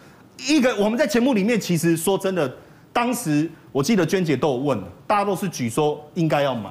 [0.47, 2.49] 一个我们在节目里面其实说真的，
[2.93, 6.69] 当时我记得娟姐都有问，大家都是举说应该要买。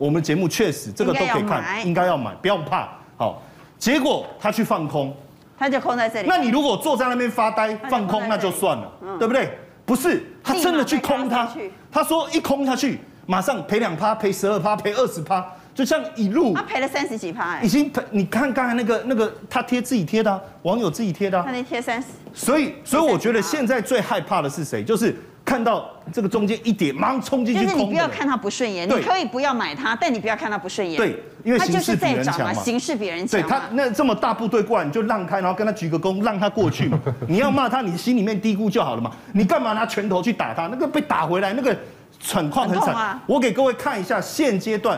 [0.00, 2.88] 我们节目确实这个都可以看，应该要买，不要怕。
[3.18, 3.42] 好，
[3.78, 5.14] 结果他去放空，
[5.58, 6.26] 他就空在这里。
[6.26, 9.58] 那你如果坐在那边发呆放空，那就算了，对不对？
[9.84, 11.46] 不是，他真的去空它。
[11.92, 16.54] 他说一空下去，马上赔两趴，赔十二趴，赔二十趴，就像一路。
[16.54, 18.00] 他赔了三十几趴，哎，已经赔。
[18.10, 21.42] 你看刚才那个那个，他贴自己贴的，网友自己贴的。
[21.42, 22.08] 他那贴三十。
[22.32, 24.82] 所以，所以我觉得现在最害怕的是谁？
[24.82, 25.14] 就是。
[25.50, 27.64] 看到这个中间一点，马上冲进去。
[27.64, 30.96] 就是你不要看他不顺眼，你可以不要买它，但你不要看他不顺眼。
[30.96, 32.54] 对，因为形势比人强嘛。
[32.54, 33.40] 形势比人强。
[33.40, 37.00] 对他那这么大部队过来，你就让开，然后跟他鞠个躬，让他过去嘛。
[37.26, 39.10] 你要骂他，你心里面嘀咕就好了嘛。
[39.32, 40.68] 你干嘛拿拳头去打他？
[40.68, 41.76] 那个被打回来，那个
[42.20, 43.20] 惨况很惨。
[43.26, 44.96] 我给各位看一下，现阶段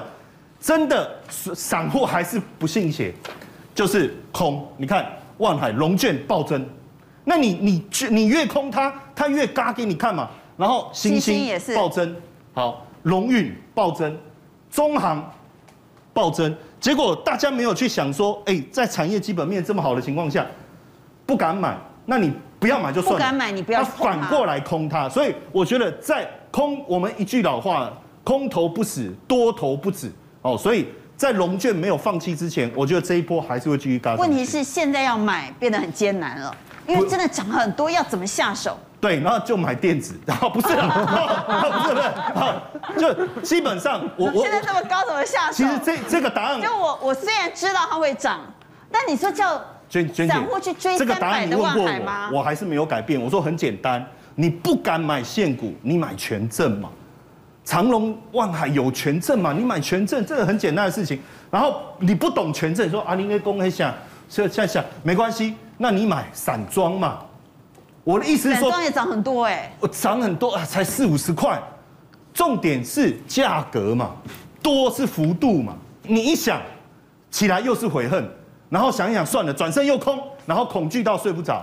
[0.60, 3.14] 真的散户还是不信邪，
[3.74, 4.68] 就是空。
[4.76, 5.06] 你看
[5.38, 6.62] 万海龙卷暴增，
[7.24, 10.28] 那你你你越空它，它越嘎给你看嘛。
[10.62, 12.14] 然后星星也是暴增，
[12.54, 14.16] 好，龙运暴增，
[14.70, 15.28] 中航
[16.14, 20.46] 暴增，结果大家没有去想说，哎，在产业基本面这么好的情况下，
[21.26, 23.18] 不敢买，那你不要买就算了。
[23.18, 23.82] 不敢买，你不要。
[23.82, 34.14] 反过来空它，所以我觉得在空，我们一句老话，空头不死，多头不止，哦，所以在龙券没有放弃之前，我觉得这一波还是会继续高。
[34.14, 36.54] 问题是现在要买变得很艰难了。
[36.86, 38.78] 因为真的涨很多，要怎么下手？
[39.02, 41.92] 对，然后就买电子， 然后不是， 不是
[42.94, 45.54] 不是，就基本上我我现在这么高怎么下手？
[45.54, 48.38] 其实这这个答案，就我我虽然知道它会涨，
[48.92, 53.20] 但你说叫娟娟姐散户去追这个答案你问过我，我还是没有改变。
[53.20, 56.88] 我说很简单，你不敢买现股，你买权证嘛。
[57.64, 59.52] 长隆、万海有权证嘛？
[59.52, 61.20] 你买权证，这个很简单的事情。
[61.50, 63.92] 然后你不懂权证，说啊，你应该公一下，
[64.28, 67.18] 下下下没关系，那你买散装嘛。
[68.04, 71.60] 我的意思是说，也涨很多哎，我涨很多啊，才四五十块。
[72.34, 74.10] 重点是价格嘛，
[74.62, 75.74] 多是幅度嘛。
[76.04, 76.60] 你一想
[77.30, 78.26] 起来又是悔恨，
[78.70, 81.62] 然后想一想算了，转身又空，然后恐惧到睡不着。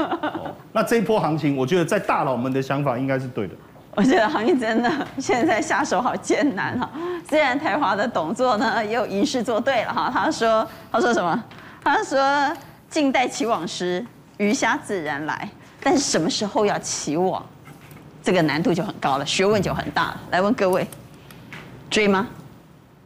[0.72, 3.54] 那这一波行情，我觉得在大佬们的想法应该是对的。
[3.94, 6.90] 我觉得行情真的现在下手好艰难哈。
[7.28, 11.44] 虽然台华的董座呢也有吟诗作对了哈，他说他说什么？
[11.84, 12.56] 他说
[12.88, 14.04] 静待期网时，
[14.38, 15.48] 鱼虾自然来。
[15.82, 17.44] 但是什么时候要起网，
[18.22, 20.20] 这个难度就很高了，学问就很大了。
[20.30, 20.86] 来问各位，
[21.88, 22.26] 追吗？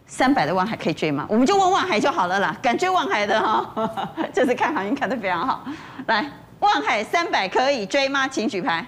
[0.06, 1.24] 三百的万海可以追吗？
[1.28, 2.56] 我们就问望海就好了啦。
[2.60, 5.64] 敢追望海的哈，这 次看行情看得非常好。
[6.06, 8.28] 来，望海三百可以追吗？
[8.28, 8.84] 请举牌。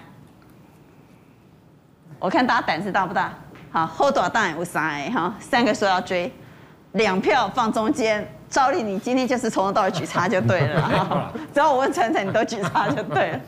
[2.19, 3.33] 我看大家胆子大不大？
[3.71, 6.31] 好，hold 多少档有三哈，三个说要追，
[6.93, 8.27] 两票放中间。
[8.57, 13.39] 照例你今天就是从头到尾举叉 就对了，只要我问琛琛，你都举叉就对了。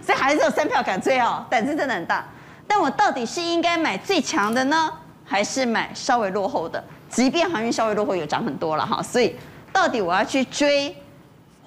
[0.00, 2.24] 所以还是有三票敢追哦，胆子真的很大。
[2.68, 4.88] 但我到底是应该买最强的呢，
[5.24, 6.82] 还是买稍微落后的？
[7.08, 9.02] 即便航运稍微落后，有涨很多了哈。
[9.02, 9.34] 所以
[9.72, 10.96] 到底我要去追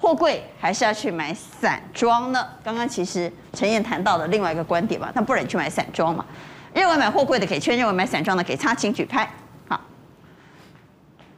[0.00, 2.46] 货柜，还是要去买散装呢？
[2.64, 6.24] 刚刚其实陈燕谈到的另外一个观点嘛，那不然你去买散装嘛。
[6.72, 9.30] 认为买货柜的给圈，认为买散装的给叉，请举拍。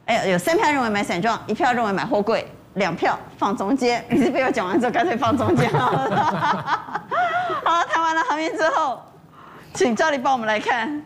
[0.09, 2.43] 好，哎，有三票认为买散装，一票认为买货柜，
[2.73, 4.03] 两票放中间。
[4.09, 6.25] 你是被我讲完之后，干脆放中间好了。
[7.63, 8.99] 好，谈完了航运之后，
[9.75, 11.05] 请赵理帮我们来看。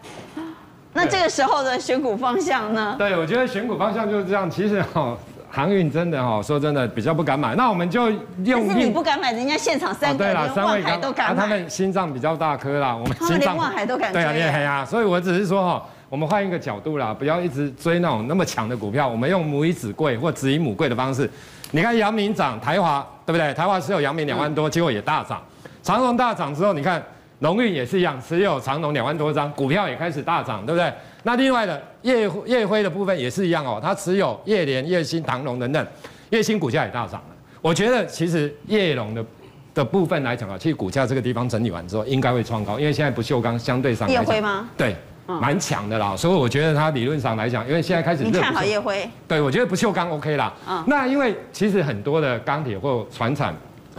[0.93, 2.95] 那这个时候的选股方向呢？
[2.97, 4.49] 对，我觉得选股方向就是这样。
[4.49, 5.17] 其实哈。
[5.55, 8.67] 航运真的哈，说真的比较不敢买，那我们就用。
[8.67, 11.41] 但是你不敢买，人家现场三个，对啦，三位都敢买。
[11.43, 13.55] 他们心脏比较大颗啦，我们心脏。
[13.55, 14.23] 万海都敢追。
[14.23, 21.27] 对啊，对啊，所以我只是说哈，我们换一个角度啦，不要一直追那种那么强的股票，我们用母以子贵或子以母贵的方式。
[21.71, 23.51] 你看阳明涨，台华对不对？
[23.55, 25.41] 台华持有阳明两万多，结果也大涨。
[25.81, 27.03] 长荣大涨之后，你看
[27.39, 30.93] 荣运也是一样，持有长荣两万多张，股票也开始大涨，对不对？
[31.23, 35.87] 那另外的业业辉的部分也是一样哦，它持有叶联、叶兴、唐龙等等。
[36.29, 39.25] 叶兴股价也大涨了，我觉得其实叶龙的
[39.73, 44.69] 的部分来讲啊，其实股价这个地方整理完之后应该会创高，因为现在不锈钢相对上叶辉吗？
[44.77, 44.95] 对，
[45.39, 49.09] 蛮强的啦，所以我觉得他理论上来讲，因为现在开始你看好叶辉？
[49.27, 50.53] 对，我觉得不锈钢 OK 啦。
[50.67, 53.53] 嗯，那因为其实很多的钢铁或船产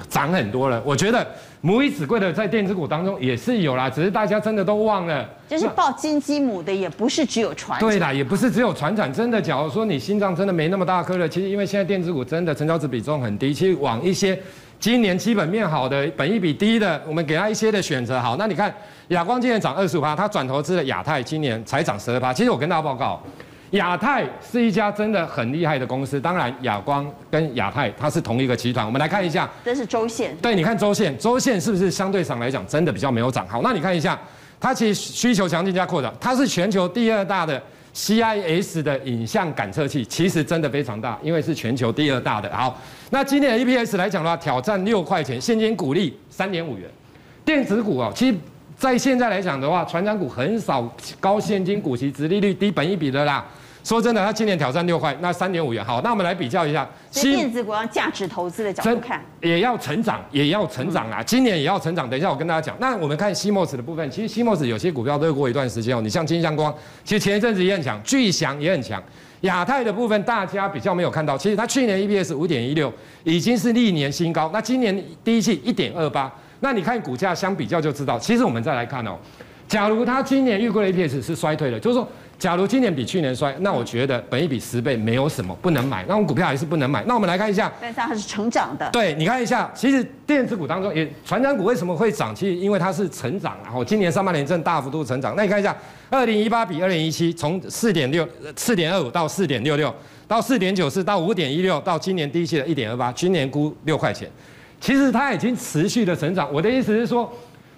[0.09, 1.27] 涨很多了，我觉得。
[1.66, 5.27] 母以子贵的在电子股当中也是有啦，只是大家真的都忘了。
[5.49, 7.88] 就是报金鸡母的也不是只有传产。
[7.88, 9.11] 对啦，也不是只有船产。
[9.11, 14.38] 真的，假如说你心脏真的没那么大颗了，其实因为现在电子股真的成交值比重很低，其实往一些
[14.85, 18.20] 今年基本面好的、本益比低的，我们给他一些的选择。
[18.20, 18.70] 好，那你看
[19.09, 22.35] 亚光今年涨二十五趴，他转投资了亚太，今年才涨十二趴。
[22.35, 23.18] 其实我跟大家报告。
[23.70, 28.85] 亚太是一家真的很厉害的公司，当然亚光跟亚太它是同一个集团。
[28.85, 30.37] 我们来看一下，这是周线。
[30.42, 33.49] 对，你看周线，周线是不是相对上来讲真的比较没有涨？
[33.49, 34.20] 好，那你看一下，
[34.61, 37.61] 它其实需求强劲加扩张，它是全球第二大的
[37.94, 42.50] CIS 的影像感测器，其实真的非常大，因为是全球第二大的。
[42.54, 42.76] 好，
[43.11, 46.88] 那今年的 EPS 来讲的话，挑战六块钱，现金股利三点五元。
[47.44, 48.37] 电子股哦，其实
[48.76, 50.83] 在现在来讲的话，传产股很少
[51.20, 53.46] 高现金股息、殖利率低本一比的啦。
[53.85, 55.85] 说真的，它今年挑战六块，那三点五元。
[55.85, 56.88] 好，那我们来比较一下。
[57.11, 61.23] 所以电子股要价值投资的角度看，也要成长，也要成长啊！
[61.23, 62.09] 今年也要成长。
[62.09, 62.75] 等一下我跟大家讲。
[62.81, 66.01] 那我们看 CMOS 的部分，其实 CMOS 有些股票都会过一段时间哦。
[66.01, 69.03] 你像金相光，其实前一阵子也很强，巨祥也很强。
[69.42, 72.90] 亚太的部分大家比较没有看到，其实它去年 EPS 五点一六，
[73.23, 74.49] 已经是历年新高。
[74.51, 78.18] 那今年第一季一点二八，那你看股价相比较就知道。
[78.18, 79.18] 其实我们再来看哦，
[79.68, 82.09] 假如它今年预估的 EPS 是衰退的，就是说。
[82.44, 87.03] 假如今年比去年衰，那我觉得本一比十倍没有什么不能买，那我们股票还是不能买。
[87.07, 88.86] 那我们来看一下，但是它是成长的。
[88.90, 92.34] 对，你看一下，其实电子股当中也，传产股为什么会涨？
[92.34, 95.34] 其实因为它是成长，然后今年上半年正大幅度成长。
[95.34, 95.74] 那你看一下，
[96.11, 99.90] 二零一八比二零一七，从四点六、四点二五到四点六六，
[100.28, 104.28] 到四点九四到五点一六，到今年第一季的一点二八，今年估六块钱，
[104.78, 106.53] 其实它已经持续的成长。
[106.53, 107.32] 我的意思是说，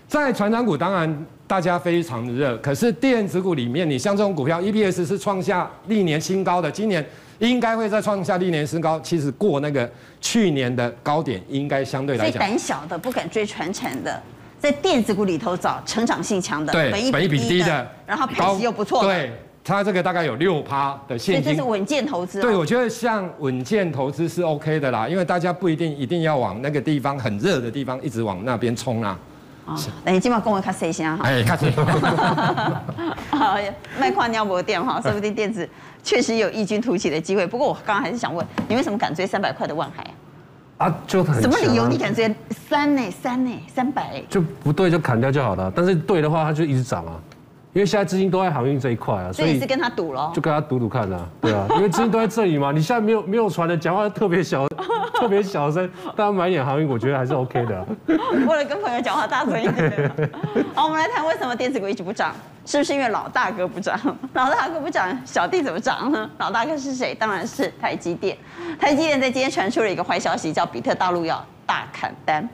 [0.08, 1.26] 在传长股当然。
[1.48, 7.06] 大家非常的热，可是电子股里面，你像这种股票，EPS 是创下历年新高的，今年
[7.38, 8.98] 应该会再创下历年新高。
[8.98, 9.88] 其实过那个
[10.20, 14.20] 去年的高点，应该相对来讲，胆小的不敢追传产的，
[14.58, 19.30] 在电子股里头找成长性强的，对，本益比低的，的然后配息又不错，对。
[19.62, 22.40] 它这个大概有六趴的现金，所以这是稳健投资。
[22.40, 29.16] 对，我觉得像稳健投资是 OK 的啦，因为大家不一定一定要往那个地方很热的地方一直往那边冲啊。
[29.66, 31.24] 啊，那你今晚跟我看谁先哈？
[31.26, 31.70] 哎， 看谁？
[33.30, 33.56] 好，
[33.98, 35.68] 卖矿尿膜店哈，说不定电子
[36.02, 37.46] 确实有异军突起的机会。
[37.46, 40.04] 不过我刚刚还是想问，你为什么敢追三百块的万海
[40.78, 40.86] 啊？
[40.86, 42.32] 啊，就很什么理由你敢追
[42.68, 43.10] 三呢？
[43.10, 43.50] 三呢？
[43.74, 44.22] 三百？
[44.30, 47.12] 就不对就砍掉就好了，但是对的话它就一直涨啊。
[47.76, 50.32] 因为现在资金都在航运这一块啊，所以你是跟他赌喽？
[50.34, 52.72] 就跟他赌赌看啊，对啊，因为资金都在这里嘛。
[52.72, 54.66] 你现在没有没有船的，讲话特别小，
[55.12, 57.84] 特别小声，大家买点航运，我觉得还是 OK 的啊。
[58.48, 60.10] 为了跟朋友讲话大声一点。
[60.74, 63.94] 好，我们来谈为什么电子股一直不涨，是不是因为老大哥不涨？
[64.32, 66.30] 老大哥不涨，小弟怎么涨呢？
[66.38, 67.14] 老大哥是谁？
[67.14, 68.38] 当然是台积电。
[68.80, 72.48] 台积电在今天传出了一个坏消息，叫比特大陆要大砍单。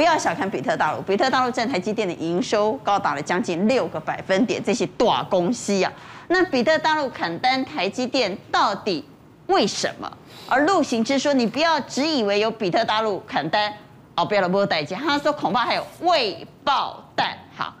[0.00, 5.92] 不要小看比特大陆，比特大陆占台积电的营收高达了将近六个百分点，这些大公司啊。
[6.28, 9.04] 那比特大陆砍单台积电到底
[9.48, 10.10] 为什么？
[10.48, 13.70] 而陆行之说，你不要只以为有比特大陆砍单，
[14.14, 14.96] 哦，不要了没有代价。
[14.96, 17.36] 他说恐怕还有未爆弹。
[17.54, 17.74] 好，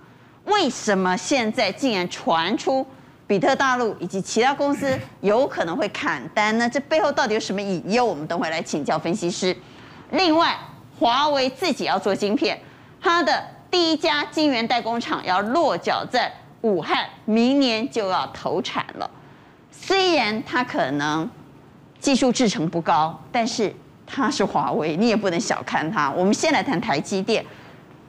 [0.44, 2.86] 为什么现在竟然传出
[3.26, 6.68] 比特大陆以及其他公司有可能会砍单呢？
[6.68, 8.04] 这背后到底有什么隐忧？
[8.04, 9.56] 我们等会来请教分析师。
[10.10, 10.54] 另外。
[11.00, 12.60] 华为自己要做晶片，
[13.00, 16.30] 它的第一家晶圆代工厂要落脚在
[16.60, 19.10] 武汉，明年就要投产了。
[19.72, 21.26] 虽然它可能
[21.98, 23.74] 技术制程不高，但是
[24.06, 26.10] 它是华为，你也不能小看它。
[26.10, 27.42] 我们先来谈台积电，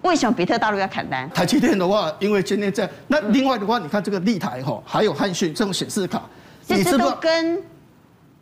[0.02, 1.30] 为什么比特大陆要砍单？
[1.30, 6.22] 台积电的话，因为今天在那另外的话，你看这个立台哈，还有汉讯这种显示卡，
[6.68, 7.64] 这这都跟。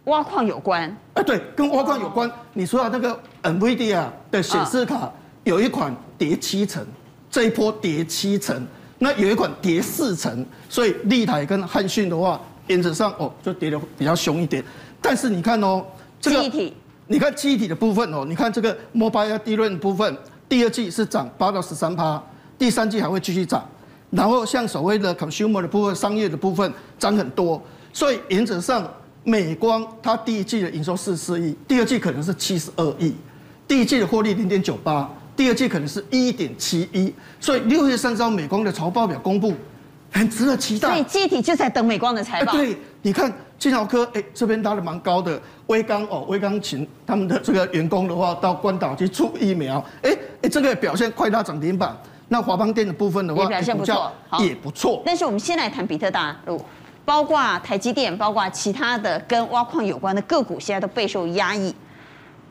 [0.05, 2.31] 挖矿有关啊，对，跟挖矿有关。
[2.53, 5.11] 你说啊那个 NVIDIA 的显示卡
[5.43, 6.83] 有一款跌七成，
[7.29, 8.65] 这一波跌七成，
[8.97, 14.63] 那有一款跌四成，所以立台跟汉讯的话，原则上哦就跌的比较凶一点。
[15.01, 15.85] 但是你看哦，
[16.19, 16.73] 这个
[17.07, 22.21] 你看记忆体的部分哦，你看这个 Mobile DRAM 部分，第二季是涨八到十三趴，
[22.57, 23.63] 第三季还会继续涨。
[24.09, 27.61] 然后像所谓的 Consumer 的部分，商业的部分涨很多，
[27.93, 28.91] 所以原则上。
[29.23, 33.13] 美光它第一季的营收四十四亿，第二季可能是七十二亿，
[33.67, 39.53] 第一季的获利零点九八，第二季可能是一点七一，所以六月三十号美光的财报表公布，
[40.11, 40.89] 很值得期待。
[40.89, 42.53] 所以记忆体就在等美光的财报。
[42.53, 51.95] 对，你看金豪科，哎，这边拉的蛮高的，威刚哦，威刚琴他们的这个员工的话到关岛去出疫苗，哎哎，这个表现快到涨停板。
[52.31, 55.01] 那华邦电的部分的话，也表现不错，也不错。
[55.03, 56.63] 但是我们先来谈比特大陆。
[57.09, 61.73] 包括台积电，包括其他的跟挖矿有关的个股，现在都备受压抑。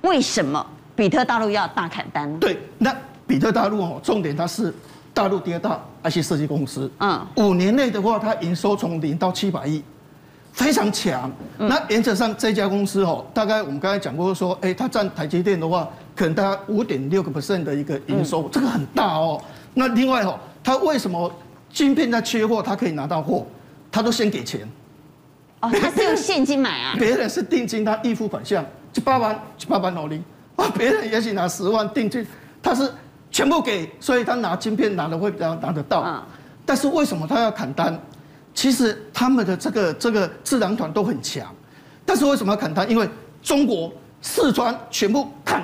[0.00, 2.38] 为什么比特大陆要大砍单呢？
[2.40, 2.92] 对，那
[3.24, 4.74] 比特大陆哦，重点它是
[5.14, 6.90] 大陆第二大 IC 设计公司。
[6.98, 9.80] 嗯，五年内的话，它营收从零到七百亿，
[10.52, 11.30] 非常强。
[11.56, 19.40] 那原则上这家公司哦，大概我们刚才讲过说，哎，它占台积电的话，可能大概五点六个 percent 的一个营收，这个很大哦。
[19.74, 21.32] 那另外哦，它为什么
[21.72, 23.46] 晶片在缺货，它可以拿到货？
[23.90, 24.68] 他都先给钱，
[25.60, 26.94] 哦，他是用现金买啊？
[26.98, 30.22] 别人是定金，他预付款项，就八万，就八万努力，
[30.56, 32.26] 啊，别人也许拿十万定金，
[32.62, 32.92] 他是
[33.30, 36.02] 全部给，所以他拿晶片拿的会比较拿得到。
[36.02, 36.22] 嗯，
[36.64, 37.98] 但是为什么他要砍单？
[38.54, 41.46] 其实他们的这个这个智囊团都很强，
[42.04, 42.88] 但是为什么要砍单？
[42.90, 43.08] 因为
[43.42, 45.62] 中国四川全部砍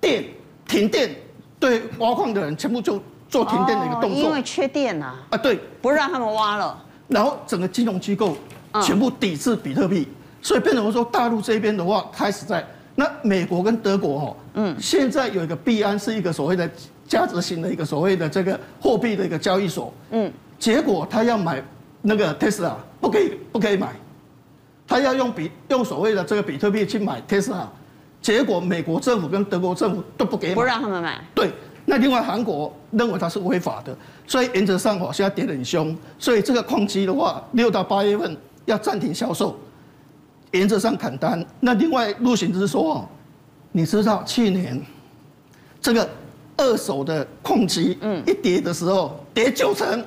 [0.00, 0.24] 电
[0.66, 1.14] 停电，
[1.58, 3.00] 对挖矿的人全部就。
[3.30, 5.14] 做停电的一个动作，因为缺电呐。
[5.30, 6.76] 啊，对，不让他们挖了。
[7.10, 8.36] 然后整个金融机构
[8.82, 10.06] 全部抵制比特币，
[10.40, 16.70] 所以变成说大陆这边的话开始在那美国跟德国哦，嗯，现在有一个币安是一个所谓的
[17.06, 21.62] 价值型的一个所谓的这个货币的一个交易所，嗯，结果他要买
[22.00, 23.88] 那个 Tesla 不可以不可以买，
[24.86, 27.66] 他要用比用所谓的这个比特币去买 Tesla，
[28.22, 31.50] 结果美国政府跟德国政府都不给买，不让他们买，对。
[31.90, 33.92] 那另外韩国认为它是违法的，
[34.24, 39.58] 所以原则上哦，现在跌得很凶，所以这个矿机的话，六到八月份要暂停销售，
[40.52, 41.44] 原则上砍单。
[41.58, 43.08] 那另外陆行之说哦，
[43.72, 44.80] 你知道去年
[45.82, 46.08] 这个
[46.56, 50.00] 二手的矿机，嗯，一跌的时候跌九成，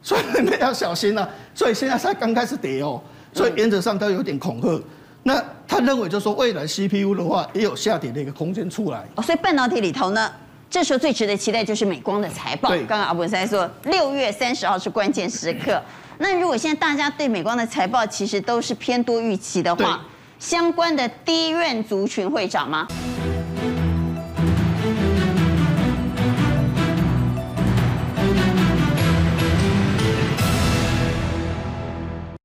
[0.00, 1.28] 所以你们要小心啊。
[1.54, 2.98] 所以现在才刚开始跌哦，
[3.34, 4.82] 所以原则上都有点恐吓。
[5.22, 9.06] 那他认为就是说未来 CPU 的话也有下跌的一个空间出来。
[9.16, 10.32] 哦，所以半导体里头呢？
[10.74, 12.70] 这时候最值得期待就是美光的财报。
[12.70, 15.80] 刚刚阿文山说，六月三十号是关键时刻。
[16.18, 20.00] 那如果现在大家对美光的财报其实都是偏多预期的话，
[20.40, 22.88] 相关的低院族群会涨吗？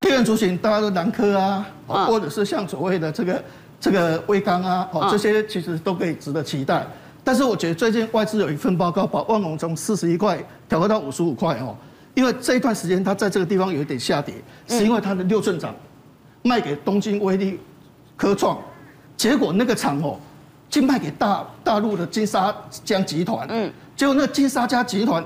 [0.02, 3.44] 低院族群，大家都南科啊，嗯或者是像所谓的这个
[3.82, 6.86] 这个微刚啊，哦，这些其实都可以值得期待。
[7.24, 11.76] 但是我觉得最近外资有一份报告，把万隆从四十一块调高到五十五块哦，
[12.15, 14.36] 因为这一段时间它在这个地方有一点下跌，
[14.67, 15.76] 是因为它的六寸厂
[16.43, 17.59] 卖给东京威力
[18.15, 18.57] 科创，
[19.15, 20.17] 结果那个厂哦，
[20.70, 25.24] 竟卖给大大陆的金沙江集团，嗯，结果那金沙江集团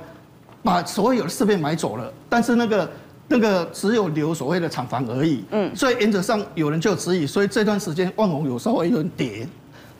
[0.61, 2.89] 把所有的设备买走了，但是那个。
[3.29, 9.47] 那个只有留所谓的厂房而已，嗯，所以原则上有人就质疑，所以这段时间万宏有稍微有点跌，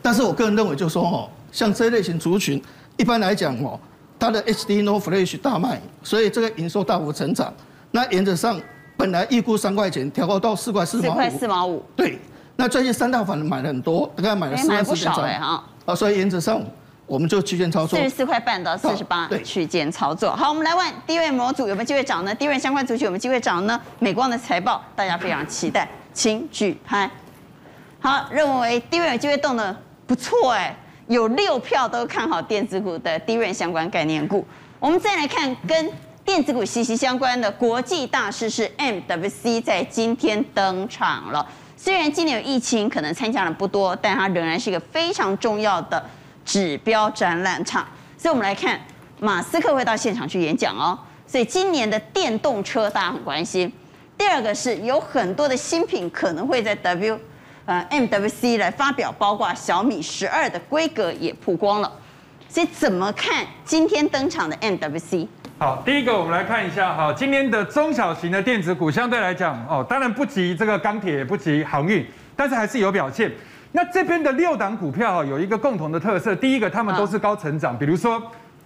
[0.02, 2.62] 但是我个人认为就是说哦，像这类型族群，
[2.98, 3.80] 一般来讲哦，
[4.20, 7.54] 它的 HD NOR Flash 大卖，所以这个营收大幅成长，
[7.92, 8.60] 那原则上
[8.98, 12.20] 本来预估三块钱，调高到四块四毛五，四块四毛五，对，
[12.58, 16.62] 那最近三大法人买了很多，大概买了四万四千张，啊，所以原则上。
[17.06, 20.34] 我们就区间操作，四十四块半到四十八区间操作。
[20.34, 22.34] 好，我们来问低润模组有没有机会涨呢？
[22.34, 23.80] 低润相关族群有没有机会涨呢？
[24.00, 27.12] 美光的财报大家非常期待，请举牌。
[28.00, 29.76] 好，认为低润有机会动的
[30.08, 30.74] 不错哎，
[31.08, 34.46] 有六票都看好电子股的低润相关概念股。
[34.80, 35.90] 我们再来看跟
[36.26, 41.46] 电子股息息相关的国际大事是 MWC 在今天登场了。
[41.76, 46.04] 虽然今年有疫情，可能参加的不多，但它仍然是一个非常重要的。
[46.46, 47.88] 指标展览场，
[48.18, 48.78] 所以我们来看，
[49.22, 51.00] 马斯克会到现场去演讲哦。
[51.26, 53.72] 所以今年的电动车大家很关心。
[54.18, 57.18] 第二个是有很多的新品可能会在 W，
[57.66, 61.92] 呃 MWC 来发表，包括小米十二的规格也曝光了。
[62.48, 65.28] 所以怎么看今天登场的 MWC？
[65.58, 72.06] 好，第一个我们来看一下哈，今天的中小型的电子股相对来讲哦，当然不及这个钢铁，也不及航运，
[72.36, 73.32] 但是还是有表现。
[73.72, 78.22] 那这边的六档股票有一个共同的特色，第一个他们都是高成长，比如说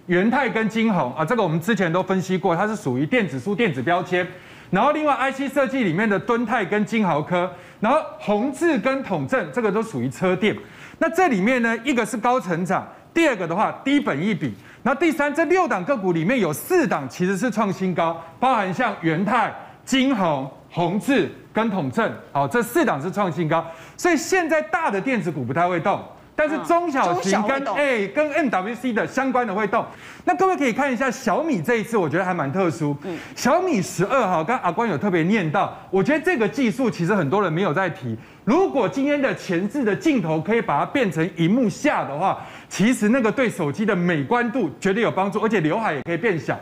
[0.06, 4.26] 元泰跟晶宏啊，这个我们之前都分析过，它是属于电子书、电子标签。
[4.70, 10.56] 然后另外 IC 设计里面的敦泰跟金豪科，然后宏致跟统正，这个都属于车电。
[10.98, 19.54] 那这里面呢，一个是高成长，第二个的话低本益比，那第三，这六档个股里面有四档其实是创新高，包含像元泰、
[19.84, 21.30] 金红、宏致。
[21.50, 23.66] 跟统正，好，这四档是创新高，
[23.96, 26.00] 所以现在大的电子股不太会动，
[26.38, 29.84] 但是中小型跟哎跟 MWC 的相关的会动。
[30.24, 32.96] 那各位可以看一下小米这一次，我觉得还蛮特殊。
[33.34, 38.16] 小米十二哈，刚阿关有特别念到，我觉得这个技术其实很多人没有在提。
[38.44, 46.56] 如果今天的前置的镜头可以把它变成荧幕下的话，其实那个对手机的美观度绝对有帮助，而且刘海也可以变小。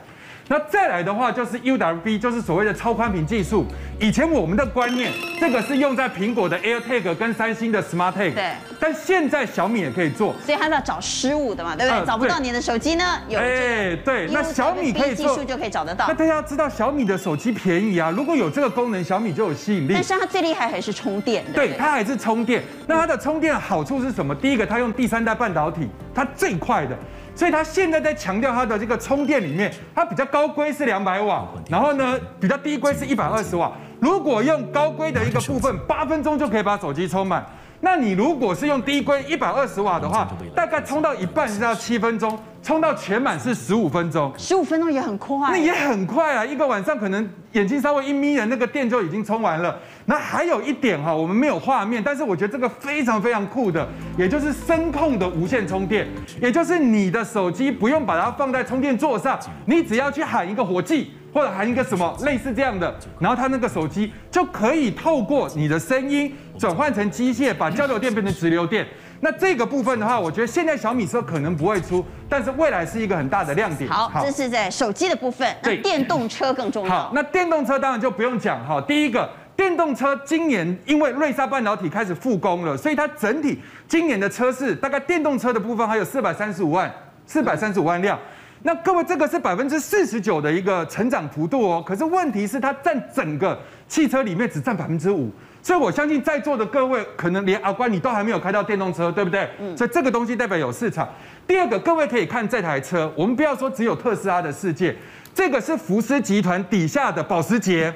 [0.49, 3.67] 那再来的话就是 UWB，就是所谓的超宽屏技术。
[3.99, 8.35] 以前我们的观念，这个是用在苹果的 AirTag 跟三星的 SmartTag。
[8.35, 8.53] 对。
[8.79, 10.35] 但现在小米也可以做。
[10.45, 11.99] 所以它是要找失误的嘛，对不对？
[11.99, 13.05] 呃、找不到你的手机呢？
[13.29, 13.41] 有。
[13.41, 14.29] 哎，对。
[14.31, 15.17] 那小米可以。
[15.17, 16.07] 技术就可以找得到。
[16.07, 19.95] 那大家知道小米的手机便宜啊，如果有这个功能，小米就有吸引力。
[19.95, 21.53] 但是它最厉害还是充电的。
[21.55, 22.63] 对，它还是充电。
[22.87, 24.35] 那它的充电好处是什么？
[24.35, 26.97] 第一个，它用第三代半导体，它最快的。
[27.37, 33.71] 所以它现在在强调它的这个充电里面，它比较高规是两百瓦，然后呢比较低规是一百二十瓦。
[34.01, 37.45] 如果用高规的一个部分，八分钟就可以把手机充满。
[37.81, 44.33] 那你如果是用低规一百二十瓦的话，大概充到一半是要七分钟，充到全满是十五分钟。
[44.39, 46.45] 十五分钟也很快，那也很快啊！
[46.45, 49.79] 一个晚上可能眼睛稍微一眯的，那个电就已经充完了。
[50.07, 53.87] 那还有一点哈，我们没有画面，但是我觉得这个非常非常酷的，
[54.17, 56.07] 也就是声控的无线充电，
[56.41, 61.13] 也就是你的手机不用把它放在充电座上，你只要去喊一个火计。
[61.35, 68.87] 或者喊一个什么类似这样的，然后它那个手机就可以透过你的声音转换成机械，把交流电变成直流电。
[69.21, 73.91] 那这个部分的话，我觉得现在小米车可能不会出，但是未来是一个很大的亮点。
[73.91, 75.47] 好，这是在手机的部分。
[75.63, 76.91] 那，电动车更重要。
[76.91, 78.81] 好，那电动车当然就不用讲哈。
[78.81, 86.93] 第一个，电动车今年因为瑞萨半导体开始复工了，所以它整体今年的车市大概电动车的部分还有四百三十五万，
[87.27, 88.19] 四百三十五万辆。
[88.63, 91.83] 那各位，这个是百分之四十九的一个成长幅度哦。
[91.87, 95.31] 可是问题是，它占整个汽车里面只占百分之五，
[95.63, 99.49] 所以我相信在座的各位，可能连阿关你都还没有开到电动车，对不对？
[99.61, 99.77] 嗯。
[99.77, 101.09] 所以这个东西代表有市场。
[101.47, 104.97] 第二个，各位可以看这台车，我们不要说只有特斯拉的世界，
[105.33, 107.95] 这个是福斯集团底下的保时捷。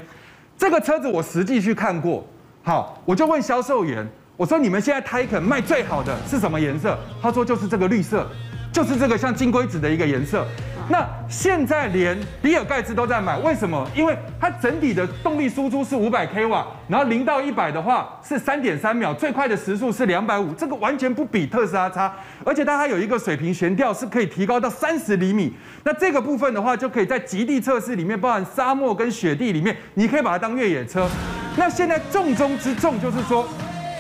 [0.61, 2.22] 这个车子我实际去看过，
[2.62, 4.06] 好，我就问销售员，
[4.36, 6.98] 我说你们现在泰坦卖最好的是什么颜色？
[7.22, 8.26] 他说就是这个绿色。
[8.70, 10.46] 就是这个像金龟子的一个颜色，
[10.91, 13.88] 那现在连比尔盖茨都在买，为什么？
[13.95, 22.12] 因为它整体的动力输出是五百 k 瓦，然后零到一百的话是三点三秒，最快的时速是两百五，这个完全不比特斯拉差。
[22.45, 25.55] 而且它还有一个水平悬吊是可以提高到三十厘米。
[25.84, 31.09] 那这个部分的话，就可以在极地测试里面，包含沙漠跟雪地里面，你可以把它当越野车。
[31.57, 33.47] 那现在重中之重就是说，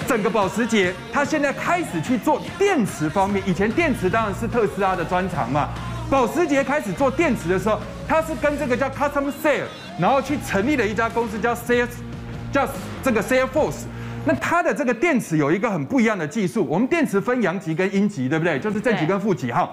[0.08, 5.68] 整个保时捷它现在开始去做电池方面，以前电池当然是特斯拉的专长嘛。
[6.10, 9.62] 保时捷开始做电池的时候，它是跟这个叫 Custom Cell，
[9.96, 11.86] 然后去成立了一家公司叫 Cell，
[12.52, 12.68] 叫
[13.00, 13.84] 这个 Cellforce。
[14.24, 16.66] 那它的这个电池有一个很不一样的技术。
[16.68, 18.58] 我们电池分阳极跟阴极，对不对？
[18.58, 19.72] 就是正极跟负极哈。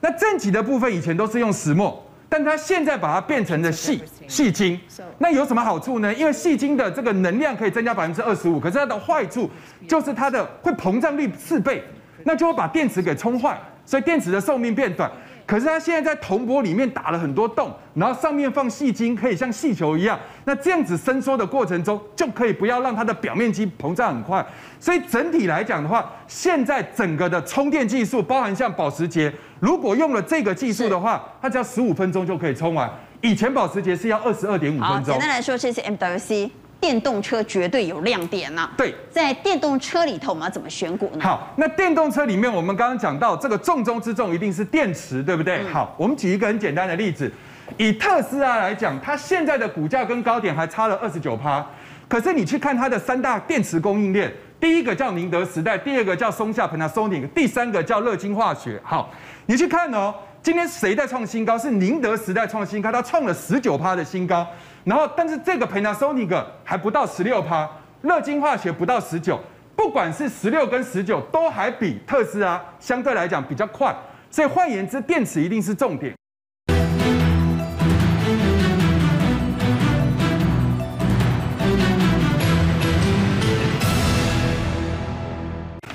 [0.00, 4.78] 那正极的部分以前都是用石墨，但它现在把它变成了细细晶。
[5.18, 6.12] 那有什么好处呢？
[6.12, 9.48] 因为细晶的这个能量可以增加百分之二十五，可是它的坏处
[9.86, 11.80] 就是它的会膨胀率四倍，
[12.24, 15.08] 那就会把电池给冲坏，所以电池的寿命变短。
[15.46, 20.18] 可是它现在在铜箔里面打了很多洞，然后上面放细晶，可以像气球一样。
[20.44, 24.44] 那这样子伸缩的过程中，就可以不要让它的表面积膨胀很快。
[24.80, 32.90] 所以整体来讲的话，现在整个的充电技术，包含像保时捷，如果用了这个技术的话，它只要十五分钟就可以充完。
[33.20, 35.04] 以前保时捷是要二十二点五分钟。
[35.04, 36.50] 简单来说，这是 MWC。
[36.80, 38.72] 电动车绝对有亮点呐、啊。
[38.76, 41.20] 对，在电动车里头，我们要怎么选股呢？
[41.22, 45.62] 好，那电动车里面，我们刚刚讲到这个重中之重一定是电池，对不对？
[45.66, 47.30] 嗯、好，我们举一个很简单的例子，
[47.76, 51.64] 以特斯拉来讲，它现在的股价跟高点还差了二十九趴，
[52.08, 58.80] 可是你去看它的三大电池供应链，第一个叫宁德时代，第二个叫松下 Panasonic，第三个叫乐金化学。
[58.84, 59.10] 好，
[59.46, 61.58] 你去看哦，今天谁在创新高？
[61.58, 64.46] 是宁德时代创新高，它创了十九趴的新高。
[64.86, 67.68] 然后，但是这个 Panasonic 还不到十六趴，
[68.02, 69.40] 乐金化学不到十九，
[69.74, 73.92] 不管是十六跟十九，都还比特斯拉相对来讲比较快。
[74.30, 76.14] 所以换言之，电池一定是重点。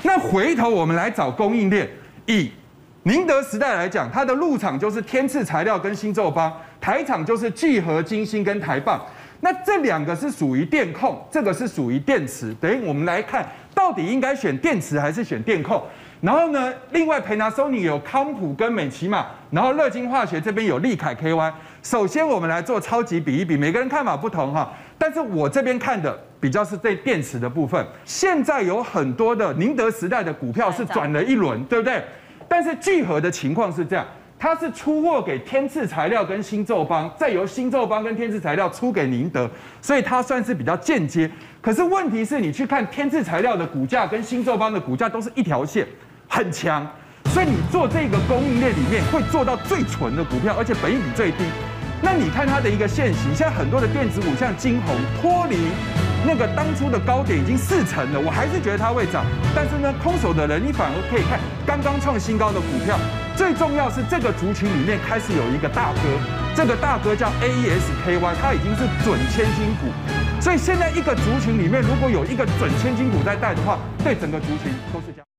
[0.02, 1.88] 那回头我们来找供应链，
[2.26, 2.52] 以
[3.04, 6.52] 宁德时代来讲，它的入场就是天赐材料跟新宙邦。
[6.82, 9.00] 台厂就是聚合金星跟台棒，
[9.38, 12.52] 那这两个是属于电控，这个是属于电池。
[12.60, 15.80] 等于我们来看，到底应该选电池还是选电控？
[16.20, 21.52] 然后呢，另外 Panasonic 有康普跟美琪玛，然后乐金化学这边有利凯 KY。
[21.84, 24.72] 首先我们来做超级比一比，每个人看法不同哈。
[24.98, 27.84] 但是我这边看的比较是对电池的部分。
[28.04, 32.02] 现在有很多的宁德时代的股票是转了一轮，对不对？
[32.48, 34.04] 但是聚合的情况是这样。
[34.42, 39.48] 它是出货给天赐材料跟新宙邦，再由新宙邦跟天赐材料出给宁德，
[39.80, 41.30] 所以它算是比较间接。
[41.60, 45.86] 可是问题是你去看天赐材料的股价跟新宙邦的股价都是一条线，
[46.28, 46.84] 很强，
[47.26, 51.44] 所以你做这个供应链里面会做到最纯的股票，而且本益比最低。
[52.02, 55.56] 那你看它的一个线形，现在很多的电子股像晶宏脱离
[56.26, 59.24] 那个当初的高点已经四成了，我还是觉得它会涨。
[59.54, 62.98] 但是呢，空手的人你反而可以看刚刚创新高的股票。
[63.34, 66.00] 最重要是这个族群里面开始有一个大哥，
[66.54, 69.88] 这个大哥叫 AES-KY，它已经是准千金股。
[70.40, 75.31] 所以现在一个族群里面如果有一个准千金股在带的话，对整个族群都是这样。